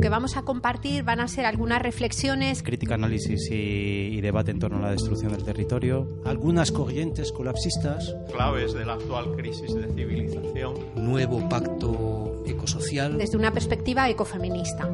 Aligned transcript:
que 0.00 0.08
vamos 0.08 0.36
a 0.36 0.42
compartir 0.42 1.04
van 1.04 1.20
a 1.20 1.28
ser 1.28 1.46
algunas 1.46 1.80
reflexiones. 1.80 2.62
Crítica, 2.62 2.94
análisis 2.94 3.50
y, 3.50 3.54
y, 3.54 4.20
debate 4.20 4.50
en 4.50 4.58
torno 4.58 4.78
a 4.78 4.82
la 4.82 4.90
destrucción 4.90 5.32
del 5.32 5.44
territorio. 5.44 6.06
Algunas 6.24 6.70
corrientes 6.70 7.32
colapsistas. 7.32 8.14
Claves 8.30 8.74
de 8.74 8.84
la 8.84 8.94
actual 8.94 9.34
crisis 9.36 9.74
de 9.74 9.86
civilización. 9.94 10.74
Nuevo 10.96 11.48
pacto 11.48 12.42
ecosocial. 12.46 13.18
Desde 13.18 13.36
una 13.36 13.52
perspectiva 13.52 14.08
ecofeminista. 14.08 14.86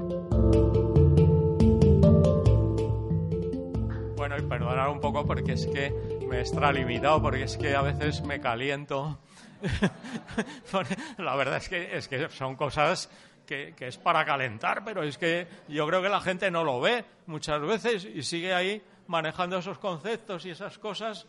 Bueno, 4.16 4.38
y 4.38 4.42
perdonar 4.42 4.88
un 4.88 5.00
poco 5.00 5.26
porque 5.26 5.52
es 5.52 5.66
que 5.66 5.92
me 6.28 6.36
he 6.36 6.40
extralimitado, 6.40 7.20
porque 7.20 7.44
es 7.44 7.56
que 7.56 7.74
a 7.74 7.82
veces 7.82 8.22
me 8.22 8.40
caliento. 8.40 9.18
la 11.18 11.36
verdad 11.36 11.56
es 11.58 11.68
que, 11.68 11.96
es 11.96 12.08
que 12.08 12.28
son 12.30 12.56
cosas 12.56 13.08
que, 13.52 13.74
que, 13.76 13.88
es 13.88 13.98
para 13.98 14.24
calentar, 14.24 14.82
pero 14.82 15.02
es 15.02 15.18
que 15.18 15.46
yo 15.68 15.86
creo 15.86 16.00
que 16.00 16.08
la 16.08 16.20
gente 16.20 16.50
no 16.50 16.64
lo 16.64 16.80
ve 16.80 17.04
muchas 17.26 17.60
veces 17.60 18.04
y 18.06 18.22
sigue 18.22 18.54
ahí 18.54 18.82
manejando 19.06 19.58
esos 19.58 19.78
conceptos 19.78 20.46
y 20.46 20.50
esas 20.50 20.78
cosas. 20.78 21.26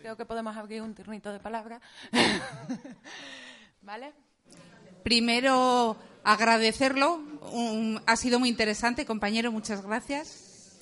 Creo 0.00 0.16
que 0.16 0.24
podemos 0.24 0.56
abrir 0.56 0.80
un 0.80 0.94
turnito 0.94 1.30
de 1.30 1.38
palabra. 1.38 1.78
¿Vale? 3.82 4.14
Primero, 5.02 5.94
agradecerlo. 6.24 7.16
Un, 7.52 8.00
ha 8.06 8.16
sido 8.16 8.40
muy 8.40 8.48
interesante, 8.48 9.04
compañero, 9.04 9.52
muchas 9.52 9.82
gracias. 9.82 10.80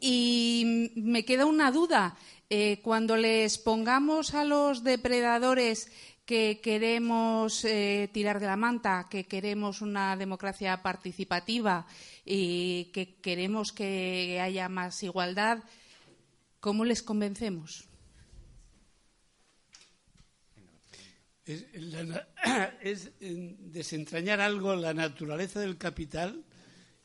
Y 0.00 0.92
me 0.96 1.26
queda 1.26 1.44
una 1.44 1.70
duda. 1.70 2.16
Eh, 2.48 2.80
cuando 2.82 3.16
les 3.16 3.58
pongamos 3.58 4.32
a 4.32 4.44
los 4.44 4.82
depredadores 4.82 5.92
que 6.28 6.60
queremos 6.60 7.64
eh, 7.64 8.10
tirar 8.12 8.38
de 8.38 8.44
la 8.44 8.58
manta, 8.58 9.06
que 9.08 9.24
queremos 9.24 9.80
una 9.80 10.14
democracia 10.14 10.82
participativa 10.82 11.86
y 12.22 12.90
que 12.92 13.14
queremos 13.14 13.72
que 13.72 14.38
haya 14.38 14.68
más 14.68 15.02
igualdad, 15.02 15.64
¿cómo 16.60 16.84
les 16.84 17.02
convencemos? 17.02 17.88
Es, 21.46 21.64
es 22.82 23.10
desentrañar 23.72 24.42
algo 24.42 24.76
la 24.76 24.92
naturaleza 24.92 25.60
del 25.60 25.78
capital 25.78 26.44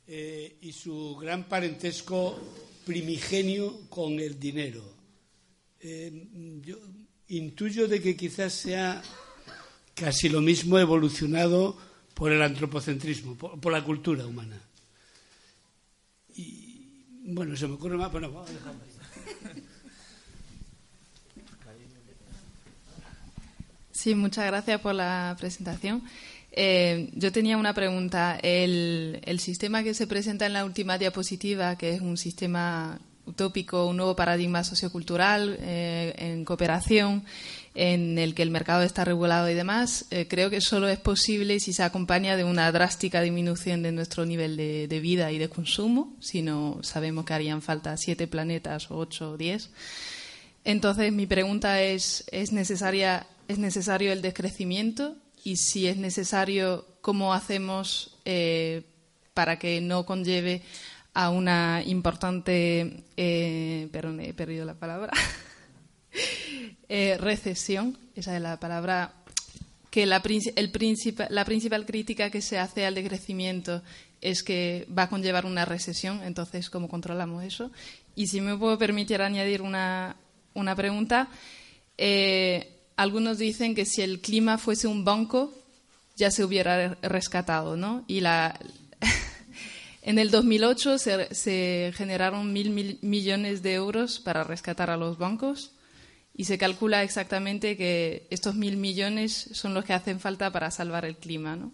eh, 0.06 0.58
y 0.60 0.74
su 0.74 1.16
gran 1.16 1.48
parentesco 1.48 2.38
primigenio 2.86 3.88
con 3.88 4.20
el 4.20 4.38
dinero. 4.38 4.84
Eh, 5.80 6.28
yo 6.62 6.78
intuyo 7.38 7.88
de 7.88 8.02
que 8.02 8.16
quizás 8.16 8.54
sea 8.54 9.02
casi 9.96 10.30
lo 10.30 10.42
mismo 10.42 10.80
evolucionado 10.80 11.78
por 12.14 12.32
el 12.32 12.42
antropocentrismo, 12.42 13.36
por, 13.36 13.72
la 13.72 13.84
cultura 13.84 14.26
humana. 14.26 14.60
Y 16.36 17.06
bueno, 17.26 17.56
se 17.56 17.68
me 17.68 17.74
ocurre 17.74 17.98
más, 17.98 18.10
pero 18.12 18.32
vamos 18.32 18.50
a 18.50 18.54
dejarlo. 18.54 18.94
Sí, 23.92 24.16
muchas 24.16 24.46
gracias 24.48 24.82
por 24.82 24.94
la 24.96 25.34
presentación. 25.40 26.04
Eh, 26.52 27.10
yo 27.14 27.32
tenía 27.32 27.56
una 27.56 27.74
pregunta. 27.74 28.38
El, 28.44 29.22
el, 29.24 29.40
sistema 29.40 29.82
que 29.82 29.94
se 29.94 30.08
presenta 30.08 30.46
en 30.46 30.52
la 30.52 30.66
última 30.66 30.98
diapositiva, 30.98 31.78
que 31.78 31.94
es 31.94 32.02
un 32.02 32.18
sistema 32.18 33.00
utópico, 33.26 33.88
un 33.88 33.98
nuevo 33.98 34.16
paradigma 34.16 34.64
sociocultural 34.64 35.58
eh, 35.60 36.14
en 36.18 36.46
cooperación, 36.46 37.24
en 37.76 38.20
el 38.20 38.36
que 38.36 38.44
el 38.44 38.52
mercado 38.52 38.84
está 38.84 39.04
regulado 39.04 39.50
y 39.50 39.56
demás, 39.56 40.06
eh, 40.12 40.28
creo 40.28 40.50
que 40.50 40.62
solo 40.62 40.88
es 40.90 41.00
posible 41.00 41.60
si 41.60 41.74
se 41.74 41.82
acompaña 41.82 42.38
de 42.38 42.44
una 42.44 42.72
drástica 42.72 43.22
disminución 43.22 43.82
de 43.82 43.92
nuestro 43.92 44.26
nivel 44.26 44.56
de, 44.58 45.00
vida 45.00 45.32
y 45.32 45.40
de 45.40 45.50
consumo, 45.50 46.16
si 46.20 46.44
no 46.44 46.80
sabemos 46.84 47.26
que 47.26 47.34
harían 47.34 47.62
falta 47.62 47.98
siete 47.98 48.28
planetas 48.28 48.92
o 48.92 48.98
ocho 48.98 49.32
o 49.32 49.38
diez. 49.38 49.72
Entonces, 50.66 51.12
mi 51.12 51.26
pregunta 51.26 51.82
es, 51.82 52.26
¿es, 52.32 52.52
necesaria, 52.52 53.26
¿es 53.48 53.58
necesario 53.58 54.14
el 54.14 54.22
descrecimiento? 54.22 55.16
Y 55.44 55.58
si 55.58 55.88
es 55.88 55.98
necesario, 55.98 56.86
¿cómo 57.02 57.34
hacemos 57.34 58.18
eh, 58.24 58.84
para 59.34 59.58
que 59.58 59.82
no 59.82 60.06
conlleve 60.06 60.62
a 61.14 61.30
una 61.30 61.84
importante, 61.86 63.04
eh, 63.18 63.88
perdón, 63.92 64.20
he 64.22 64.34
perdido 64.34 64.66
la 64.66 64.74
palabra, 64.74 65.12
eh, 66.90 67.18
recesión, 67.20 67.98
esa 68.16 68.36
es 68.36 68.42
la 68.42 68.60
palabra, 68.60 69.14
que 69.92 70.06
la, 70.08 70.24
el 70.56 70.72
principal, 70.72 71.28
la 71.30 71.46
principal 71.46 71.86
crítica 71.86 72.32
que 72.32 72.42
se 72.42 72.58
hace 72.58 72.86
al 72.86 72.96
decrecimiento 72.96 73.84
es 74.22 74.42
que 74.42 74.88
va 74.98 75.04
a 75.04 75.10
conllevar 75.10 75.46
una 75.46 75.66
recesión, 75.66 76.24
entonces, 76.24 76.70
¿cómo 76.70 76.88
controlamos 76.88 77.44
eso? 77.44 77.72
Y 78.16 78.28
si 78.28 78.42
me 78.42 78.58
puedo 78.58 78.78
permitir 78.80 79.22
añadir 79.22 79.62
una, 79.62 80.16
una 80.56 80.76
pregunta, 80.76 81.28
eh, 81.98 82.72
algunos 82.96 83.38
dicen 83.38 83.76
que 83.76 83.86
si 83.86 84.02
el 84.02 84.20
clima 84.20 84.58
fuese 84.58 84.88
un 84.88 85.04
banco, 85.06 85.54
ya 86.16 86.32
se 86.32 86.44
hubiera 86.44 86.96
rescatado, 87.02 87.76
¿no? 87.76 88.04
Y 88.08 88.22
la, 88.22 88.58
en 90.06 90.20
el 90.20 90.32
2008 90.32 90.98
se, 90.98 91.34
se 91.34 91.94
generaron 91.96 92.52
mil, 92.52 92.72
mil, 92.72 93.00
millones 93.02 93.64
de 93.64 93.74
euros 93.74 94.20
para 94.20 94.44
rescatar 94.44 94.90
a 94.90 94.98
los 94.98 95.18
bancos 95.18 95.72
y 96.36 96.44
se 96.44 96.58
calcula 96.58 97.04
exactamente 97.04 97.78
que 97.78 98.28
estos 98.30 98.56
mil 98.56 98.76
millones 98.76 99.50
son 99.54 99.74
los 99.74 99.86
que 99.86 99.94
hacen 99.94 100.20
falta 100.20 100.52
para 100.52 100.72
salvar 100.72 101.06
el 101.06 101.16
clima, 101.16 101.56
¿no? 101.56 101.72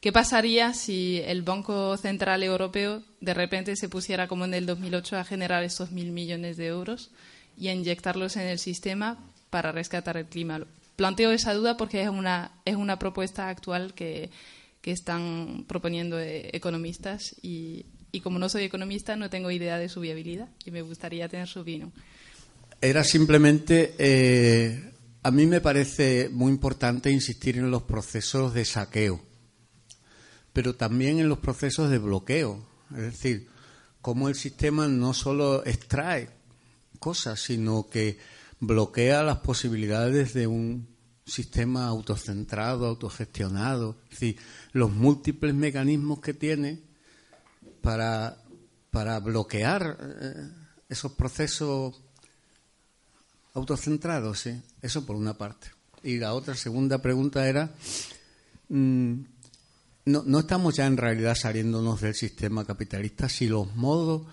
¿Qué 0.00 0.12
pasaría 0.12 0.74
si 0.74 1.22
el 1.24 1.42
Banco 1.42 1.96
Central 1.96 2.42
Europeo 2.42 3.02
de 3.20 3.34
repente 3.34 3.76
se 3.76 3.88
pusiera, 3.88 4.26
como 4.26 4.44
en 4.44 4.52
el 4.52 4.66
2008, 4.66 5.16
a 5.16 5.24
generar 5.24 5.62
estos 5.62 5.92
mil 5.92 6.10
millones 6.10 6.56
de 6.58 6.66
euros 6.66 7.10
y 7.56 7.68
a 7.68 7.72
inyectarlos 7.72 8.36
en 8.36 8.48
el 8.48 8.58
sistema 8.58 9.16
para 9.48 9.72
rescatar 9.72 10.16
el 10.18 10.26
clima. 10.26 10.60
Planteo 10.96 11.30
esa 11.30 11.54
duda 11.54 11.76
porque 11.76 12.02
es 12.02 12.08
una, 12.08 12.50
es 12.64 12.76
una 12.76 12.98
propuesta 12.98 13.48
actual 13.48 13.94
que, 13.94 14.30
que 14.82 14.90
están 14.90 15.64
proponiendo 15.68 16.18
eh, 16.18 16.50
economistas 16.52 17.34
y, 17.40 17.86
y, 18.10 18.20
como 18.20 18.38
no 18.38 18.48
soy 18.48 18.64
economista 18.64 19.16
no 19.16 19.30
tengo 19.30 19.50
idea 19.50 19.78
de 19.78 19.88
su 19.88 20.00
viabilidad 20.00 20.48
y 20.66 20.72
me 20.72 20.82
gustaría 20.82 21.28
tener 21.28 21.48
su 21.48 21.60
opinión. 21.60 21.92
Era 22.80 23.04
simplemente, 23.04 23.94
eh, 23.96 24.92
a 25.22 25.30
mí 25.30 25.46
me 25.46 25.60
parece 25.60 26.28
muy 26.30 26.50
importante 26.50 27.10
insistir 27.10 27.56
en 27.56 27.70
los 27.70 27.84
procesos 27.84 28.52
de 28.54 28.64
saqueo, 28.64 29.22
pero 30.52 30.74
también 30.74 31.20
en 31.20 31.28
los 31.28 31.38
procesos 31.38 31.88
de 31.88 31.98
bloqueo. 31.98 32.66
Es 32.90 33.02
decir, 33.02 33.48
cómo 34.00 34.28
el 34.28 34.34
sistema 34.34 34.88
no 34.88 35.14
solo 35.14 35.64
extrae 35.64 36.28
cosas, 36.98 37.40
sino 37.40 37.88
que 37.88 38.18
bloquea 38.58 39.22
las 39.22 39.38
posibilidades 39.38 40.34
de 40.34 40.48
un 40.48 40.91
sistema 41.24 41.86
autocentrado, 41.86 42.86
autogestionado, 42.86 43.96
es 44.04 44.10
decir, 44.10 44.36
los 44.72 44.90
múltiples 44.90 45.54
mecanismos 45.54 46.20
que 46.20 46.34
tiene 46.34 46.80
para, 47.80 48.38
para 48.90 49.20
bloquear 49.20 49.98
eh, 50.00 50.50
esos 50.88 51.12
procesos 51.12 52.00
autocentrados, 53.54 54.40
¿sí? 54.40 54.60
eso 54.80 55.06
por 55.06 55.16
una 55.16 55.34
parte. 55.34 55.68
Y 56.02 56.18
la 56.18 56.34
otra 56.34 56.54
segunda 56.54 57.00
pregunta 57.00 57.48
era, 57.48 57.72
mmm, 58.68 59.20
no, 60.06 60.24
no 60.26 60.40
estamos 60.40 60.74
ya 60.74 60.86
en 60.86 60.96
realidad 60.96 61.36
saliéndonos 61.36 62.00
del 62.00 62.14
sistema 62.14 62.64
capitalista 62.64 63.28
si 63.28 63.46
los 63.46 63.74
modos 63.76 64.26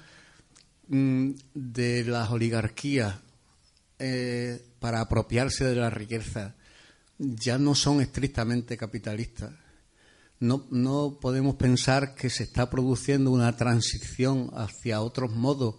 mmm, 0.88 1.31
de 1.54 2.04
las 2.06 2.31
oligarquías 2.31 3.16
eh, 4.00 4.66
para 4.80 5.02
apropiarse 5.02 5.66
de 5.66 5.75
la 5.75 5.90
riqueza 5.90 6.56
ya 7.19 7.57
no 7.57 7.75
son 7.75 8.01
estrictamente 8.01 8.77
capitalistas. 8.77 9.51
No, 10.39 10.66
no, 10.71 11.19
podemos 11.21 11.56
pensar 11.56 12.16
que 12.16 12.30
se 12.30 12.44
está 12.44 12.69
produciendo 12.69 13.30
una 13.30 13.56
transición 13.57 14.50
hacia 14.54 15.01
otros 15.01 15.31
modos, 15.31 15.75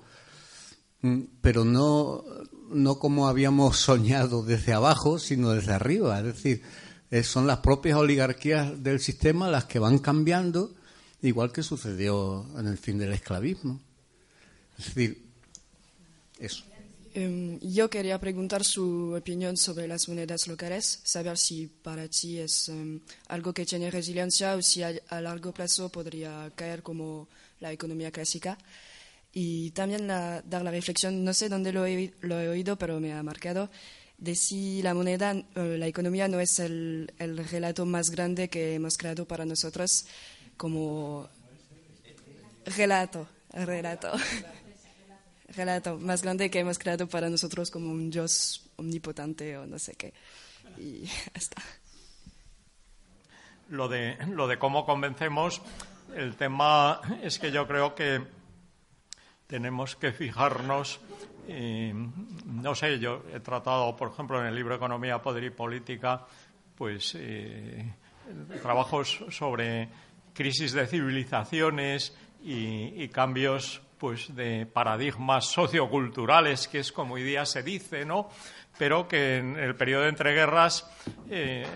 pero 1.40 1.64
no, 1.64 2.22
no 2.70 2.98
como 2.98 3.26
habíamos 3.26 3.78
soñado 3.78 4.42
desde 4.44 4.75
abajo, 4.75 5.19
sino 5.19 5.50
desde 5.52 5.72
arriba. 5.72 6.19
Es 6.19 6.26
decir, 6.26 6.62
son 7.25 7.46
las 7.46 7.60
propias 7.60 7.96
oligarquías 7.96 8.82
del 8.82 9.00
sistema 9.00 9.48
las 9.48 9.64
que 9.64 9.78
van 9.78 9.98
cambiando, 9.98 10.75
igual 11.22 11.52
que 11.52 11.62
sucedió 11.62 12.46
en 12.58 12.66
el 12.66 12.76
fin 12.76 12.98
del 12.98 13.14
esclavismo. 13.14 13.81
Es 14.78 14.86
decir, 14.86 15.26
eso. 16.38 16.69
Em, 17.12 17.58
yo 17.60 17.90
quería 17.90 18.20
preguntar 18.20 18.62
su 18.62 19.14
opinión 19.18 19.56
sobre 19.56 19.88
las 19.88 20.08
monedas 20.08 20.46
locales, 20.46 21.00
saber 21.02 21.36
si 21.38 21.66
para 21.66 22.06
ti 22.06 22.38
es 22.38 22.68
em, 22.68 23.00
algo 23.26 23.52
que 23.52 23.66
tiene 23.66 23.90
resiliencia 23.90 24.54
o 24.54 24.62
si 24.62 24.82
a, 24.84 25.20
largo 25.20 25.52
plazo 25.52 25.88
podría 25.88 26.52
caer 26.54 26.84
como 26.84 27.28
la 27.58 27.72
economía 27.72 28.12
clásica. 28.12 28.56
Y 29.32 29.70
también 29.72 30.06
dar 30.06 30.62
la 30.62 30.70
reflexión, 30.70 31.24
no 31.24 31.34
sé 31.34 31.48
dónde 31.48 31.72
lo 31.72 31.84
he, 31.86 32.12
oído, 32.48 32.76
pero 32.76 33.00
me 33.00 33.12
ha 33.12 33.22
marcado, 33.22 33.70
de 34.18 34.34
si 34.34 34.82
la 34.82 34.94
moneda, 34.94 35.34
la 35.54 35.86
economía 35.86 36.28
no 36.28 36.40
es 36.40 36.58
el, 36.58 37.12
el 37.18 37.38
relato 37.48 37.86
más 37.86 38.10
grande 38.10 38.48
que 38.48 38.74
hemos 38.74 38.98
creado 38.98 39.26
para 39.26 39.44
nosotros 39.44 40.04
como 40.56 41.28
relato, 42.66 43.28
relato 43.52 44.12
relato 45.55 45.99
más 45.99 46.23
grande 46.23 46.50
que 46.50 46.61
hemos 46.61 46.79
creado 46.79 47.08
para 47.08 47.29
nosotros 47.29 47.70
como 47.70 47.91
un 47.91 48.11
Dios 48.11 48.70
omnipotente 48.76 49.56
o 49.58 49.67
no 49.67 49.79
sé 49.79 49.94
qué. 49.94 50.12
Y 50.79 51.05
está. 51.35 51.62
Lo 53.69 53.88
de, 53.88 54.17
lo 54.29 54.49
de 54.49 54.58
cómo 54.58 54.85
convencemos, 54.85 55.62
el 56.17 56.35
tema 56.35 57.00
es 57.23 57.38
que 57.38 57.52
yo 57.52 57.67
creo 57.69 57.94
que 57.94 58.20
tenemos 59.47 59.97
que 59.97 60.12
fijarnos. 60.12 61.00
no 61.47 62.75
sé, 62.75 62.99
yo 62.99 63.25
he 63.32 63.41
tratado, 63.41 63.96
por 63.96 64.11
ejemplo, 64.11 64.41
en 64.41 64.46
el 64.46 64.55
libro 64.55 64.75
Economía, 64.75 65.23
Poder 65.23 65.44
y 65.44 65.50
Política, 65.50 66.26
pues 66.75 67.14
eh, 67.17 67.94
trabajos 68.62 69.25
sobre 69.31 69.88
crisis 70.35 70.73
de 70.73 70.87
civilizaciones 70.87 72.17
y 72.43 73.06
cambios 73.08 73.82
pues 74.00 74.35
de 74.35 74.64
paradigmas 74.64 75.44
socioculturales, 75.52 76.67
que 76.67 76.79
es 76.81 76.91
como 76.91 77.14
hoy 77.14 77.23
día 77.23 77.44
se 77.44 77.62
dice, 77.62 78.06
¿no? 78.06 78.31
Pero 78.79 79.06
que 79.06 79.37
en 79.37 79.58
el 79.58 79.76
periodo 79.76 80.05
de 80.05 80.08
entreguerras 80.08 80.91
eh, 81.29 81.67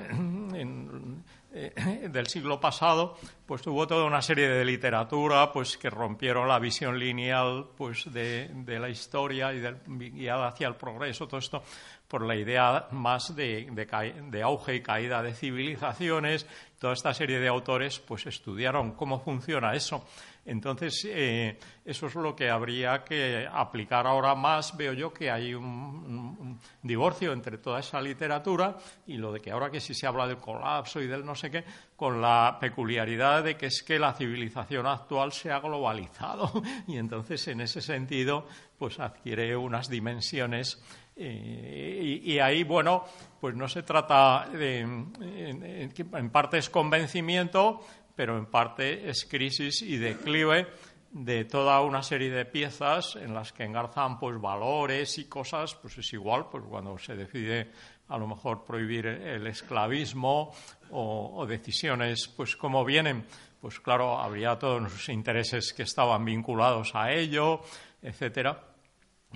eh, 1.52 2.08
del 2.10 2.26
siglo 2.26 2.58
pasado, 2.58 3.18
pues 3.46 3.64
hubo 3.66 3.86
toda 3.86 4.06
una 4.06 4.22
serie 4.22 4.48
de 4.48 4.64
literatura, 4.64 5.52
pues 5.52 5.76
que 5.76 5.90
rompieron 5.90 6.48
la 6.48 6.58
visión 6.58 6.98
lineal, 6.98 7.66
pues 7.76 8.10
de, 8.10 8.50
la 8.66 8.88
historia 8.88 9.52
y 9.52 9.60
guiada 10.10 10.48
hacia 10.48 10.66
el 10.66 10.76
progreso, 10.76 11.28
todo 11.28 11.38
esto 11.38 11.62
por 12.08 12.24
la 12.24 12.36
idea 12.36 12.88
más 12.90 13.34
de, 13.34 13.68
de, 13.70 14.42
auge 14.42 14.76
y 14.76 14.82
caída 14.82 15.22
de 15.22 15.34
civilizaciones. 15.34 16.46
Toda 16.78 16.92
esta 16.92 17.14
serie 17.14 17.38
de 17.38 17.48
autores, 17.48 17.98
pues 17.98 18.26
estudiaron 18.26 18.92
cómo 18.92 19.20
funciona 19.20 19.74
eso 19.74 20.04
entonces, 20.46 21.06
eh, 21.08 21.58
eso 21.84 22.06
es 22.06 22.14
lo 22.14 22.36
que 22.36 22.50
habría 22.50 23.02
que 23.02 23.48
aplicar 23.50 24.06
ahora 24.06 24.34
más. 24.34 24.76
Veo 24.76 24.92
yo 24.92 25.12
que 25.12 25.30
hay 25.30 25.54
un, 25.54 26.60
divorcio 26.82 27.32
entre 27.32 27.58
toda 27.58 27.80
esa 27.80 28.00
literatura 28.00 28.76
y 29.06 29.16
lo 29.16 29.32
de 29.32 29.40
que 29.40 29.50
ahora 29.50 29.70
que 29.70 29.80
sí 29.80 29.94
se 29.94 30.06
habla 30.06 30.26
del 30.26 30.36
colapso 30.36 31.00
y 31.00 31.06
del 31.06 31.24
no 31.24 31.34
sé 31.34 31.50
qué, 31.50 31.64
con 31.96 32.20
la 32.20 32.58
peculiaridad 32.60 33.42
de 33.42 33.56
que 33.56 33.66
es 33.66 33.82
que 33.82 33.98
la 33.98 34.12
civilización 34.12 34.86
actual 34.86 35.32
se 35.32 35.50
ha 35.50 35.60
globalizado 35.60 36.62
y 36.86 36.98
entonces 36.98 37.48
en 37.48 37.62
ese 37.62 37.80
sentido 37.80 38.46
pues 38.78 39.00
adquiere 39.00 39.56
unas 39.56 39.88
dimensiones 39.88 40.82
y, 41.16 42.38
ahí, 42.38 42.64
bueno, 42.64 43.04
pues 43.40 43.54
no 43.54 43.68
se 43.68 43.82
trata 43.82 44.48
de, 44.52 44.80
en 44.80 46.30
parte 46.30 46.58
es 46.58 46.70
convencimiento, 46.70 47.80
pero 48.16 48.36
en 48.36 48.46
parte 48.46 49.08
es 49.08 49.24
crisis 49.24 49.82
y 49.82 49.96
declive 49.96 50.66
de 51.14 51.44
toda 51.44 51.80
una 51.80 52.02
serie 52.02 52.30
de 52.30 52.44
piezas 52.44 53.14
en 53.14 53.34
las 53.34 53.52
que 53.52 53.62
engarzan 53.62 54.18
pues 54.18 54.40
valores 54.40 55.16
y 55.18 55.26
cosas, 55.26 55.76
pues 55.76 55.96
es 55.98 56.12
igual, 56.12 56.46
pues 56.50 56.64
cuando 56.68 56.98
se 56.98 57.14
decide 57.14 57.70
a 58.08 58.18
lo 58.18 58.26
mejor 58.26 58.64
prohibir 58.64 59.06
el 59.06 59.46
esclavismo 59.46 60.52
o, 60.90 61.46
decisiones, 61.46 62.28
pues 62.28 62.56
como 62.56 62.84
vienen, 62.84 63.24
pues 63.60 63.78
claro, 63.78 64.18
habría 64.18 64.58
todos 64.58 64.82
los 64.82 65.08
intereses 65.08 65.72
que 65.72 65.84
estaban 65.84 66.24
vinculados 66.24 66.94
a 66.94 67.12
ello, 67.12 67.60
etcétera. 68.02 68.73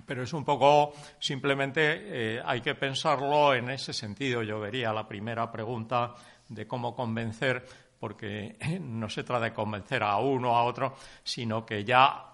Pero 0.06 0.22
es 0.22 0.32
un 0.32 0.44
poco, 0.44 0.92
simplemente 1.18 2.36
eh, 2.36 2.42
hay 2.44 2.60
que 2.60 2.74
pensarlo 2.74 3.54
en 3.54 3.70
ese 3.70 3.92
sentido. 3.92 4.42
Yo 4.42 4.60
vería 4.60 4.92
la 4.92 5.06
primera 5.06 5.50
pregunta 5.50 6.14
de 6.48 6.66
cómo 6.66 6.94
convencer 6.94 7.64
porque 7.98 8.56
no 8.80 9.08
se 9.08 9.24
trata 9.24 9.46
de 9.46 9.52
convencer 9.52 10.02
a 10.02 10.16
uno 10.18 10.52
o 10.52 10.56
a 10.56 10.64
otro, 10.64 10.94
sino 11.22 11.64
que 11.64 11.84
ya 11.84 12.24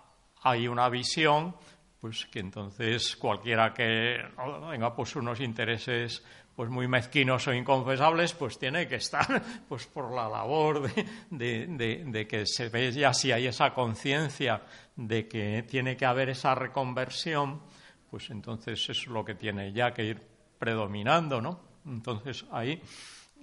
hay 0.42 0.68
una 0.68 0.88
visión, 0.88 1.54
pues 2.00 2.26
que 2.26 2.40
entonces 2.40 3.16
cualquiera 3.16 3.72
que 3.72 4.18
tenga 4.70 4.94
pues 4.94 5.16
unos 5.16 5.40
intereses 5.40 6.22
pues 6.54 6.70
muy 6.70 6.86
mezquinos 6.86 7.48
o 7.48 7.52
inconfesables, 7.52 8.32
pues 8.34 8.58
tiene 8.58 8.86
que 8.86 8.96
estar 8.96 9.42
pues 9.68 9.86
por 9.86 10.12
la 10.12 10.28
labor 10.28 10.88
de, 11.30 12.26
que 12.28 12.46
se 12.46 12.68
vea 12.68 12.90
ya 12.90 13.12
si 13.12 13.32
hay 13.32 13.46
esa 13.46 13.72
conciencia 13.72 14.62
de 14.96 15.28
que 15.28 15.64
tiene 15.68 15.96
que 15.96 16.06
haber 16.06 16.28
esa 16.28 16.54
reconversión, 16.54 17.62
pues 18.10 18.30
entonces 18.30 18.88
es 18.88 19.06
lo 19.06 19.24
que 19.24 19.34
tiene 19.34 19.72
ya 19.72 19.92
que 19.92 20.04
ir 20.04 20.22
predominando, 20.58 21.40
¿no? 21.40 21.60
Entonces 21.84 22.44
ahí 22.50 22.80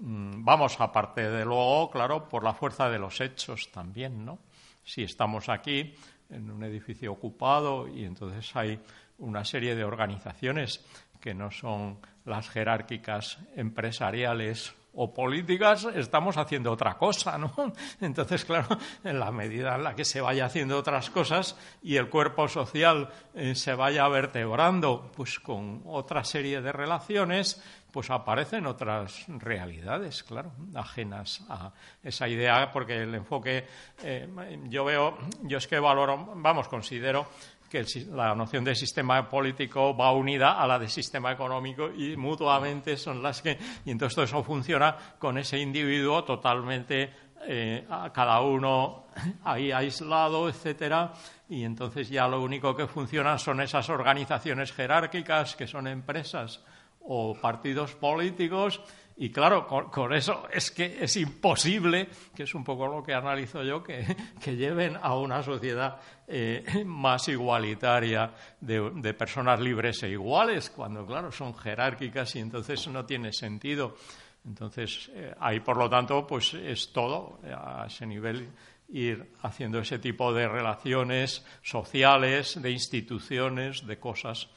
Mm, 0.01 0.43
vamos, 0.43 0.81
aparte 0.81 1.29
de 1.29 1.45
luego, 1.45 1.91
claro, 1.91 2.27
por 2.27 2.43
la 2.43 2.53
fuerza 2.53 2.89
de 2.89 2.97
los 2.97 3.21
hechos 3.21 3.69
también, 3.71 4.25
¿no? 4.25 4.39
Si 4.83 5.03
estamos 5.03 5.47
aquí 5.47 5.93
en 6.29 6.49
un 6.49 6.63
edificio 6.63 7.11
ocupado 7.11 7.87
y 7.87 8.05
entonces 8.05 8.55
hay 8.55 8.79
una 9.19 9.45
serie 9.45 9.75
de 9.75 9.83
organizaciones 9.83 10.83
que 11.19 11.35
no 11.35 11.51
son 11.51 11.99
las 12.25 12.49
jerárquicas 12.49 13.37
empresariales 13.55 14.73
o 14.93 15.13
políticas, 15.13 15.87
estamos 15.95 16.37
haciendo 16.37 16.71
otra 16.71 16.97
cosa, 16.97 17.37
¿no? 17.37 17.53
Entonces, 18.01 18.45
claro, 18.45 18.67
en 19.03 19.19
la 19.19 19.31
medida 19.31 19.75
en 19.75 19.83
la 19.83 19.95
que 19.95 20.05
se 20.05 20.21
vaya 20.21 20.45
haciendo 20.45 20.77
otras 20.77 21.09
cosas 21.09 21.57
y 21.81 21.95
el 21.95 22.09
cuerpo 22.09 22.47
social 22.47 23.09
eh, 23.33 23.55
se 23.55 23.73
vaya 23.73 24.07
vertebrando, 24.07 25.11
pues 25.15 25.39
con 25.39 25.81
otra 25.85 26.23
serie 26.23 26.61
de 26.61 26.71
relaciones, 26.71 27.61
pues 27.91 28.09
aparecen 28.09 28.65
otras 28.65 29.25
realidades, 29.27 30.23
claro, 30.23 30.51
ajenas 30.75 31.43
a 31.49 31.71
esa 32.03 32.27
idea, 32.27 32.71
porque 32.71 33.03
el 33.03 33.15
enfoque, 33.15 33.67
eh, 34.03 34.27
yo 34.69 34.85
veo, 34.85 35.17
yo 35.43 35.57
es 35.57 35.67
que 35.67 35.79
valoro, 35.79 36.33
vamos, 36.35 36.67
considero 36.67 37.27
que 37.71 37.85
la 38.11 38.35
noción 38.35 38.65
de 38.65 38.75
sistema 38.75 39.29
político 39.29 39.95
va 39.95 40.11
unida 40.11 40.61
a 40.61 40.67
la 40.67 40.77
de 40.77 40.89
sistema 40.89 41.31
económico 41.31 41.89
y 41.89 42.17
mutuamente 42.17 42.97
son 42.97 43.23
las 43.23 43.41
que, 43.41 43.57
y 43.85 43.91
entonces 43.91 44.13
todo 44.13 44.25
eso 44.25 44.43
funciona 44.43 44.97
con 45.17 45.37
ese 45.37 45.57
individuo 45.57 46.25
totalmente 46.25 47.09
eh, 47.47 47.85
a 47.89 48.11
cada 48.11 48.41
uno 48.41 49.05
ahí 49.45 49.71
aislado, 49.71 50.49
etcétera, 50.49 51.13
y 51.47 51.63
entonces 51.63 52.09
ya 52.09 52.27
lo 52.27 52.41
único 52.41 52.75
que 52.75 52.87
funciona 52.87 53.37
son 53.37 53.61
esas 53.61 53.89
organizaciones 53.89 54.73
jerárquicas 54.73 55.55
que 55.55 55.65
son 55.65 55.87
empresas 55.87 56.61
o 57.03 57.33
partidos 57.39 57.95
políticos 57.95 58.81
y 59.21 59.29
claro, 59.29 59.67
con, 59.67 60.13
eso 60.13 60.47
es 60.51 60.71
que 60.71 60.97
es 60.99 61.15
imposible, 61.15 62.09
que 62.35 62.41
es 62.41 62.55
un 62.55 62.63
poco 62.63 62.87
lo 62.87 63.03
que 63.03 63.13
analizo 63.13 63.61
yo, 63.61 63.83
que, 63.83 64.03
lleven 64.43 64.97
a 64.99 65.15
una 65.15 65.43
sociedad 65.43 66.01
eh, 66.27 66.63
más 66.87 67.27
igualitaria 67.27 68.33
de, 68.59 69.13
personas 69.13 69.59
libres 69.59 70.01
e 70.01 70.09
iguales, 70.09 70.71
cuando 70.71 71.05
claro, 71.05 71.31
son 71.31 71.53
jerárquicas 71.53 72.35
y 72.35 72.39
entonces 72.39 72.87
no 72.87 73.05
tiene 73.05 73.31
sentido. 73.31 73.95
Entonces, 74.43 75.11
eh, 75.13 75.35
ahí 75.39 75.59
por 75.59 75.77
lo 75.77 75.87
tanto, 75.87 76.25
pues 76.25 76.55
es 76.55 76.91
todo 76.91 77.41
a 77.43 77.85
ese 77.85 78.07
nivel 78.07 78.49
ir 78.89 79.33
haciendo 79.43 79.77
ese 79.77 79.99
tipo 79.99 80.33
de 80.33 80.47
relaciones 80.47 81.45
sociales, 81.61 82.59
de 82.59 82.71
instituciones, 82.71 83.85
de 83.85 83.99
cosas 83.99 84.49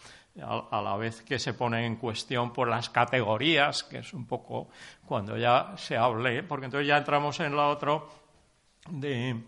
a, 0.43 0.83
la 0.83 0.97
vez 0.97 1.23
que 1.23 1.39
se 1.39 1.55
pone 1.55 1.87
en 1.87 1.97
cuestión 1.97 2.53
por 2.53 2.69
las 2.69 2.91
categorías, 2.91 3.85
que 3.85 3.99
es 3.99 4.13
un 4.13 4.27
poco 4.27 4.69
cuando 5.07 5.37
ya 5.37 5.75
se 5.77 5.97
hable, 5.97 6.43
porque 6.43 6.67
entonces 6.67 6.89
ya 6.89 6.99
entramos 6.99 7.39
en 7.41 7.55
lo 7.55 7.69
otro 7.69 8.09
de, 8.91 9.43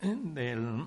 del 0.00 0.86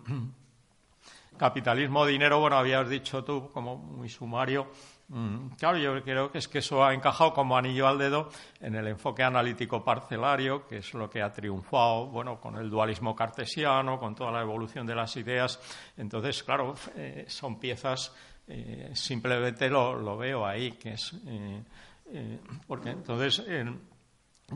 capitalismo 1.38 2.05
dinero, 2.05 2.39
bueno, 2.39 2.57
habías 2.57 2.89
dicho 2.89 3.24
tú 3.24 3.51
como 3.51 3.77
muy 3.77 4.10
sumario, 4.10 4.67
mm, 5.10 5.50
Claro, 5.60 5.77
yo 5.77 6.03
creo 6.03 6.31
que 6.31 6.39
es 6.39 6.48
que 6.48 6.60
eso 6.60 6.83
ha 6.83 6.93
encajado 6.93 7.33
como 7.33 7.55
anillo 7.55 7.88
al 7.88 8.00
dedo 8.00 8.29
en 8.60 8.74
el 8.74 8.88
enfoque 8.88 9.22
analítico 9.22 9.83
parcelario, 9.83 10.65
que 10.65 10.77
es 10.77 10.93
lo 10.95 11.10
que 11.10 11.22
ha 11.22 11.31
triunfado, 11.31 12.07
bueno, 12.07 12.39
con 12.39 12.57
el 12.57 12.72
dualismo 12.72 13.15
cartesiano, 13.15 14.00
con 14.00 14.15
toda 14.15 14.31
la 14.31 14.41
evolución 14.41 14.88
de 14.88 14.95
las 14.95 15.15
ideas. 15.15 15.60
Entonces, 15.95 16.41
claro, 16.41 16.74
eh, 16.95 17.25
son 17.27 17.60
piezas 17.60 18.13
eh, 18.47 18.91
simplemente 18.93 19.69
lo, 19.69 20.17
veo 20.17 20.45
ahí, 20.45 20.73
que 20.73 20.93
es. 20.93 21.13
Eh, 21.25 21.63
eh, 22.12 22.39
porque 22.67 22.89
entonces, 22.89 23.43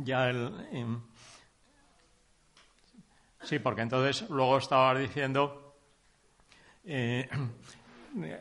ya 0.04 0.30
el... 0.30 0.52
Sí, 3.42 3.60
porque 3.60 3.82
entonces 3.82 4.30
luego 4.30 4.58
estabas 4.58 5.00
diciendo... 5.00 5.64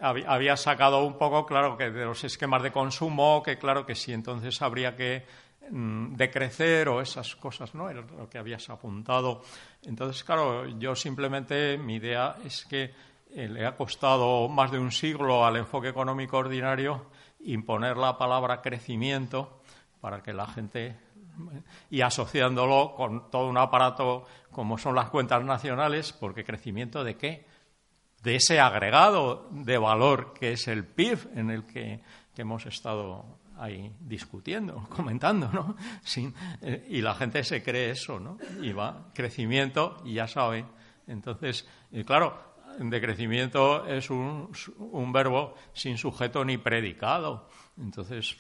Había 0.00 0.56
sacado 0.56 1.04
un 1.04 1.18
poco, 1.18 1.44
claro, 1.44 1.76
que 1.76 1.90
de 1.90 2.04
los 2.04 2.22
esquemas 2.24 2.62
de 2.62 2.72
consumo, 2.72 3.42
que 3.42 3.58
claro 3.58 3.84
que 3.84 3.94
sí, 3.94 4.12
entonces 4.12 4.62
habría 4.62 4.96
que 4.96 5.26
mm, 5.70 6.14
decrecer 6.14 6.88
o 6.88 7.00
esas 7.00 7.36
cosas, 7.36 7.74
¿no? 7.74 7.90
Era 7.90 8.00
lo 8.00 8.28
que 8.28 8.38
habías 8.38 8.70
apuntado. 8.70 9.42
Entonces, 9.82 10.24
claro, 10.24 10.66
yo 10.78 10.94
simplemente 10.94 11.76
mi 11.76 11.96
idea 11.96 12.36
es 12.44 12.64
que 12.64 12.94
le 13.36 13.66
ha 13.66 13.76
costado 13.76 14.48
más 14.48 14.70
de 14.70 14.78
un 14.78 14.90
siglo 14.90 15.44
al 15.44 15.56
enfoque 15.56 15.88
económico 15.88 16.38
ordinario 16.38 17.06
imponer 17.40 17.96
la 17.96 18.16
palabra 18.16 18.62
crecimiento 18.62 19.60
para 20.00 20.22
que 20.22 20.32
la 20.32 20.46
gente 20.46 20.96
y 21.90 22.00
asociándolo 22.00 22.94
con 22.96 23.30
todo 23.30 23.48
un 23.48 23.58
aparato 23.58 24.24
como 24.50 24.78
son 24.78 24.94
las 24.94 25.10
cuentas 25.10 25.44
nacionales, 25.44 26.14
porque 26.14 26.44
crecimiento 26.44 27.04
de 27.04 27.16
qué? 27.16 27.46
De 28.22 28.36
ese 28.36 28.58
agregado 28.58 29.48
de 29.50 29.76
valor 29.76 30.32
que 30.32 30.52
es 30.52 30.66
el 30.66 30.86
PIB 30.86 31.30
en 31.34 31.50
el 31.50 31.66
que, 31.66 32.00
hemos 32.36 32.66
estado 32.66 33.24
ahí 33.58 33.94
discutiendo, 34.00 34.86
comentando, 34.96 35.50
¿no? 35.52 35.76
Eh, 36.62 36.86
y 36.90 37.00
la 37.00 37.14
gente 37.14 37.44
se 37.44 37.62
cree 37.62 37.90
eso, 37.90 38.18
¿no? 38.18 38.38
Y 38.62 38.72
va, 38.72 39.10
crecimiento, 39.14 40.02
y 40.04 40.14
ya 40.14 40.26
sabe. 40.26 40.64
Entonces, 41.06 41.66
claro, 42.04 42.55
de 42.78 43.00
crecimiento 43.00 43.86
es 43.86 44.10
un, 44.10 44.50
verbo 45.12 45.54
sin 45.72 45.96
sujeto 45.98 46.44
ni 46.44 46.58
predicado. 46.58 47.48
Entonces, 47.78 48.36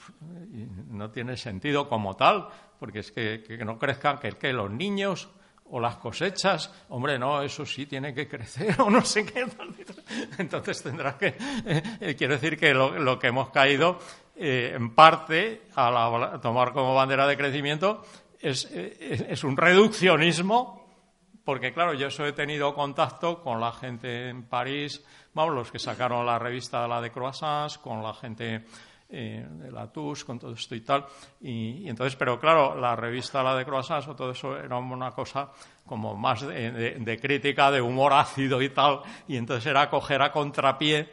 no 0.88 1.10
tiene 1.10 1.36
sentido 1.36 1.88
como 1.88 2.16
tal, 2.16 2.48
porque 2.78 3.00
es 3.00 3.12
que, 3.12 3.58
no 3.64 3.78
crezcan 3.78 4.18
que, 4.18 4.32
que 4.32 4.52
los 4.52 4.70
niños 4.70 5.28
o 5.70 5.80
las 5.80 5.96
cosechas, 5.96 6.72
hombre, 6.90 7.18
no, 7.18 7.42
eso 7.42 7.66
sí 7.66 7.86
tiene 7.86 8.14
que 8.14 8.28
crecer 8.28 8.76
o 8.80 8.90
no 8.90 9.02
sé 9.02 9.24
qué. 9.24 9.46
Entonces 10.38 10.82
tendrá 10.82 11.16
que, 11.16 11.34
eh, 12.00 12.14
quiero 12.16 12.34
decir 12.34 12.58
que 12.58 12.72
lo, 12.72 13.18
que 13.18 13.28
hemos 13.28 13.50
caído 13.50 13.98
eh, 14.36 14.72
en 14.74 14.94
parte 14.94 15.62
a 15.74 16.38
tomar 16.40 16.72
como 16.72 16.94
bandera 16.94 17.26
de 17.26 17.36
crecimiento 17.36 18.04
es, 18.40 18.68
eh, 18.72 19.26
es 19.28 19.44
un 19.44 19.56
reduccionismo 19.56 20.85
porque 21.46 21.72
claro, 21.72 21.94
yo 21.94 22.08
eso 22.08 22.26
he 22.26 22.32
tenido 22.32 22.74
contacto 22.74 23.40
con 23.40 23.60
la 23.60 23.70
gente 23.70 24.30
en 24.30 24.42
París, 24.42 25.04
vamos, 25.32 25.54
los 25.54 25.70
que 25.70 25.78
sacaron 25.78 26.26
la 26.26 26.40
revista 26.40 26.88
La 26.88 27.00
de 27.00 27.12
Croissants, 27.12 27.78
con 27.78 28.02
la 28.02 28.12
gente 28.14 28.64
eh, 29.08 29.46
de 29.48 29.70
la 29.70 29.86
TUS, 29.86 30.24
con 30.24 30.40
todo 30.40 30.54
esto 30.54 30.74
y 30.74 30.80
tal. 30.80 31.06
Y, 31.40 31.88
entonces, 31.88 32.16
pero 32.16 32.40
claro, 32.40 32.74
la 32.74 32.96
revista 32.96 33.44
La 33.44 33.54
de 33.54 33.64
Croissants 33.64 34.08
o 34.08 34.16
todo 34.16 34.32
eso 34.32 34.58
era 34.58 34.76
una 34.76 35.12
cosa 35.12 35.48
como 35.86 36.16
más 36.16 36.44
de, 36.44 37.18
crítica, 37.22 37.70
de 37.70 37.80
humor 37.80 38.12
ácido 38.14 38.60
y 38.60 38.70
tal. 38.70 39.02
Y 39.28 39.36
entonces 39.36 39.66
era 39.66 39.88
coger 39.88 40.22
a 40.22 40.32
contrapié 40.32 41.08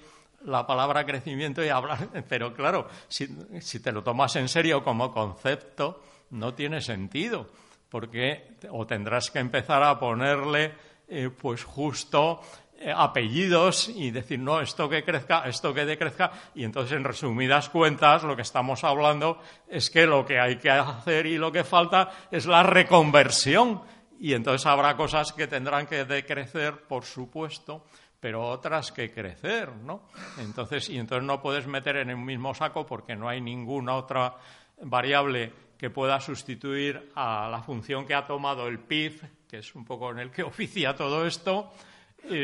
la 0.46 0.66
palabra 0.66 1.06
crecimiento 1.06 1.64
y 1.64 1.70
hablar. 1.70 2.08
Pero 2.28 2.56
claro, 2.56 2.88
si 3.08 3.80
te 3.82 3.92
lo 3.92 4.02
tomas 4.02 4.36
en 4.36 4.50
serio 4.50 4.84
como 4.84 5.14
concepto, 5.14 6.02
no 6.32 6.56
tiene 6.56 6.82
sentido 6.82 7.46
porque 7.94 8.58
o 8.72 8.88
tendrás 8.88 9.30
que 9.30 9.38
empezar 9.38 9.84
a 9.84 10.00
ponerle 10.00 10.74
eh, 11.08 11.30
pues 11.30 11.64
justo 11.64 12.42
eh, 12.80 12.92
apellidos 12.92 13.88
y 13.88 14.10
decir, 14.10 14.40
no, 14.40 14.62
esto 14.62 14.90
que 14.90 15.04
crezca, 15.04 15.44
esto 15.46 15.76
que 15.76 15.86
decrezca, 15.86 16.32
y 16.56 16.64
entonces 16.64 16.98
en 16.98 17.04
resumidas 17.04 17.70
cuentas 17.70 18.24
lo 18.24 18.36
que 18.36 18.42
estamos 18.42 18.84
hablando 18.84 19.40
es 19.68 19.92
que 19.92 20.08
lo 20.08 20.26
que 20.26 20.40
hay 20.40 20.56
que 20.56 20.72
hacer 20.72 21.28
y 21.28 21.38
lo 21.38 21.52
que 21.52 21.64
falta 21.64 22.10
es 22.32 22.48
la 22.48 22.64
reconversión, 22.64 23.84
y 24.20 24.34
entonces 24.34 24.66
habrá 24.66 24.98
cosas 24.98 25.32
que 25.32 25.46
tendrán 25.46 25.86
que 25.86 26.04
decrecer, 26.04 26.88
por 26.88 27.06
supuesto, 27.06 27.86
pero 28.20 28.42
otras 28.42 28.92
que 28.92 29.14
crecer, 29.14 29.72
¿no? 29.72 30.08
Entonces, 30.40 30.90
y 30.90 30.98
entonces 30.98 31.28
no 31.28 31.44
puedes 31.44 31.68
meter 31.68 31.98
en 31.98 32.10
el 32.10 32.18
mismo 32.18 32.56
saco 32.56 32.88
porque 32.88 33.16
no 33.16 33.30
hay 33.30 33.40
ninguna 33.40 33.94
otra 33.94 34.34
variable 34.82 35.54
que 35.84 35.90
pueda 35.90 36.22
sustituir 36.22 37.12
a 37.14 37.50
la 37.52 37.62
función 37.62 38.06
que 38.06 38.14
ha 38.14 38.26
tomado 38.26 38.70
el 38.70 38.80
PIB, 38.80 39.20
que 39.50 39.58
es 39.58 39.76
un 39.76 39.84
poco 39.84 40.12
en 40.12 40.20
el 40.20 40.32
que 40.32 40.42
oficia 40.44 40.96
todo 40.96 41.28
esto, 41.28 41.74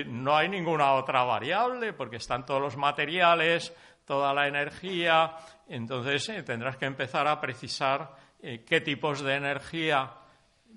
no 0.07 0.35
hay 0.35 0.49
ninguna 0.49 0.91
otra 0.91 1.23
variable, 1.23 1.93
porque 1.93 2.17
están 2.17 2.45
todos 2.45 2.61
los 2.61 2.75
materiales, 2.75 3.73
toda 4.03 4.33
la 4.33 4.49
energía, 4.49 5.37
entonces 5.69 6.27
eh, 6.27 6.43
tendrás 6.43 6.75
que 6.75 6.83
empezar 6.83 7.29
a 7.29 7.39
precisar 7.39 8.13
eh, 8.43 8.65
qué 8.67 8.81
tipos 8.81 9.21
de 9.21 9.35
energía 9.35 10.11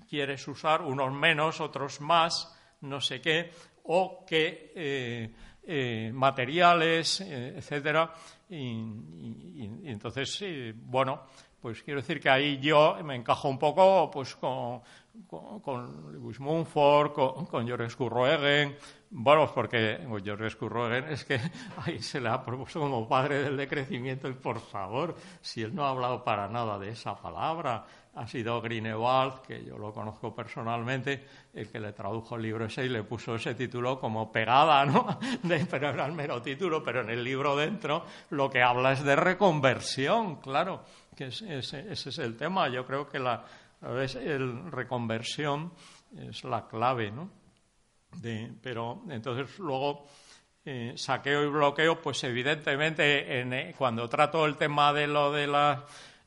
quieres 0.09 0.47
usar, 0.47 0.83
unos 0.83 1.11
menos, 1.11 1.59
otros 1.59 1.99
más, 1.99 2.57
no 2.79 3.01
sé 3.01 3.19
qué, 3.19 3.51
o 3.83 4.25
qué 4.25 4.71
eh, 5.65 6.11
materiales, 6.13 7.19
etcétera. 7.19 8.13
Y, 8.49 8.63
entonces, 9.83 10.41
bueno, 10.75 11.23
pues 11.63 11.81
quiero 11.81 12.01
decir 12.01 12.19
que 12.19 12.29
ahí 12.29 12.59
yo 12.59 12.97
me 13.05 13.15
encajo 13.15 13.47
un 13.47 13.57
poco 13.57 14.11
pues 14.11 14.35
con, 14.35 14.81
con, 15.25 15.61
con 15.61 16.11
Lewis 16.11 16.37
Mumford, 16.37 17.13
con, 17.13 17.45
con 17.45 17.65
Kurroegen, 17.97 18.75
bueno, 19.09 19.49
porque 19.55 20.05
Georges 20.21 20.57
Kurroegen 20.57 21.05
es 21.05 21.23
que 21.23 21.39
ahí 21.85 21.99
se 21.99 22.19
le 22.19 22.27
ha 22.27 22.43
propuesto 22.43 22.81
como 22.81 23.07
padre 23.07 23.43
del 23.43 23.55
decrecimiento 23.55 24.27
y 24.27 24.33
por 24.33 24.59
favor, 24.59 25.15
si 25.39 25.61
él 25.61 25.73
no 25.73 25.85
ha 25.85 25.91
hablado 25.91 26.21
para 26.25 26.49
nada 26.49 26.77
de 26.77 26.89
esa 26.89 27.15
palabra, 27.15 27.85
ha 28.15 28.27
sido 28.27 28.61
Greenewald, 28.61 29.41
que 29.41 29.63
yo 29.63 29.77
lo 29.77 29.93
conozco 29.93 30.35
personalmente, 30.35 31.25
el 31.53 31.71
que 31.71 31.79
le 31.79 31.93
tradujo 31.93 32.35
el 32.35 32.41
libro 32.41 32.65
ese 32.65 32.85
y 32.85 32.89
le 32.89 33.03
puso 33.03 33.35
ese 33.35 33.55
título 33.55 34.01
como 34.01 34.31
pegada, 34.33 34.85
¿no? 34.85 35.17
pero 35.71 35.89
era 35.89 36.05
el 36.05 36.11
mero 36.11 36.41
título, 36.41 36.83
pero 36.83 37.01
en 37.01 37.09
el 37.09 37.23
libro 37.23 37.55
dentro 37.55 38.03
lo 38.31 38.49
que 38.49 38.61
habla 38.61 38.91
es 38.91 39.03
de 39.03 39.15
reconversión, 39.15 40.35
claro, 40.41 40.83
que 41.15 41.27
ese, 41.27 41.91
es 41.91 42.17
el 42.17 42.35
tema. 42.35 42.69
Yo 42.69 42.85
creo 42.85 43.07
que 43.09 43.19
la 43.19 43.43
el 43.81 44.71
reconversión 44.71 45.73
es 46.17 46.43
la 46.43 46.67
clave, 46.67 47.11
¿no? 47.11 47.29
pero 48.61 49.01
entonces 49.09 49.57
luego 49.59 50.05
eh, 50.63 50.93
saqueo 50.95 51.43
y 51.43 51.47
bloqueo, 51.47 52.01
pues 52.01 52.23
evidentemente 52.23 53.41
eh, 53.41 53.75
cuando 53.77 54.07
trato 54.07 54.45
el 54.45 54.55
tema 54.55 54.93
de 54.93 55.07
lo 55.07 55.31
de 55.31 55.47
la 55.47 55.85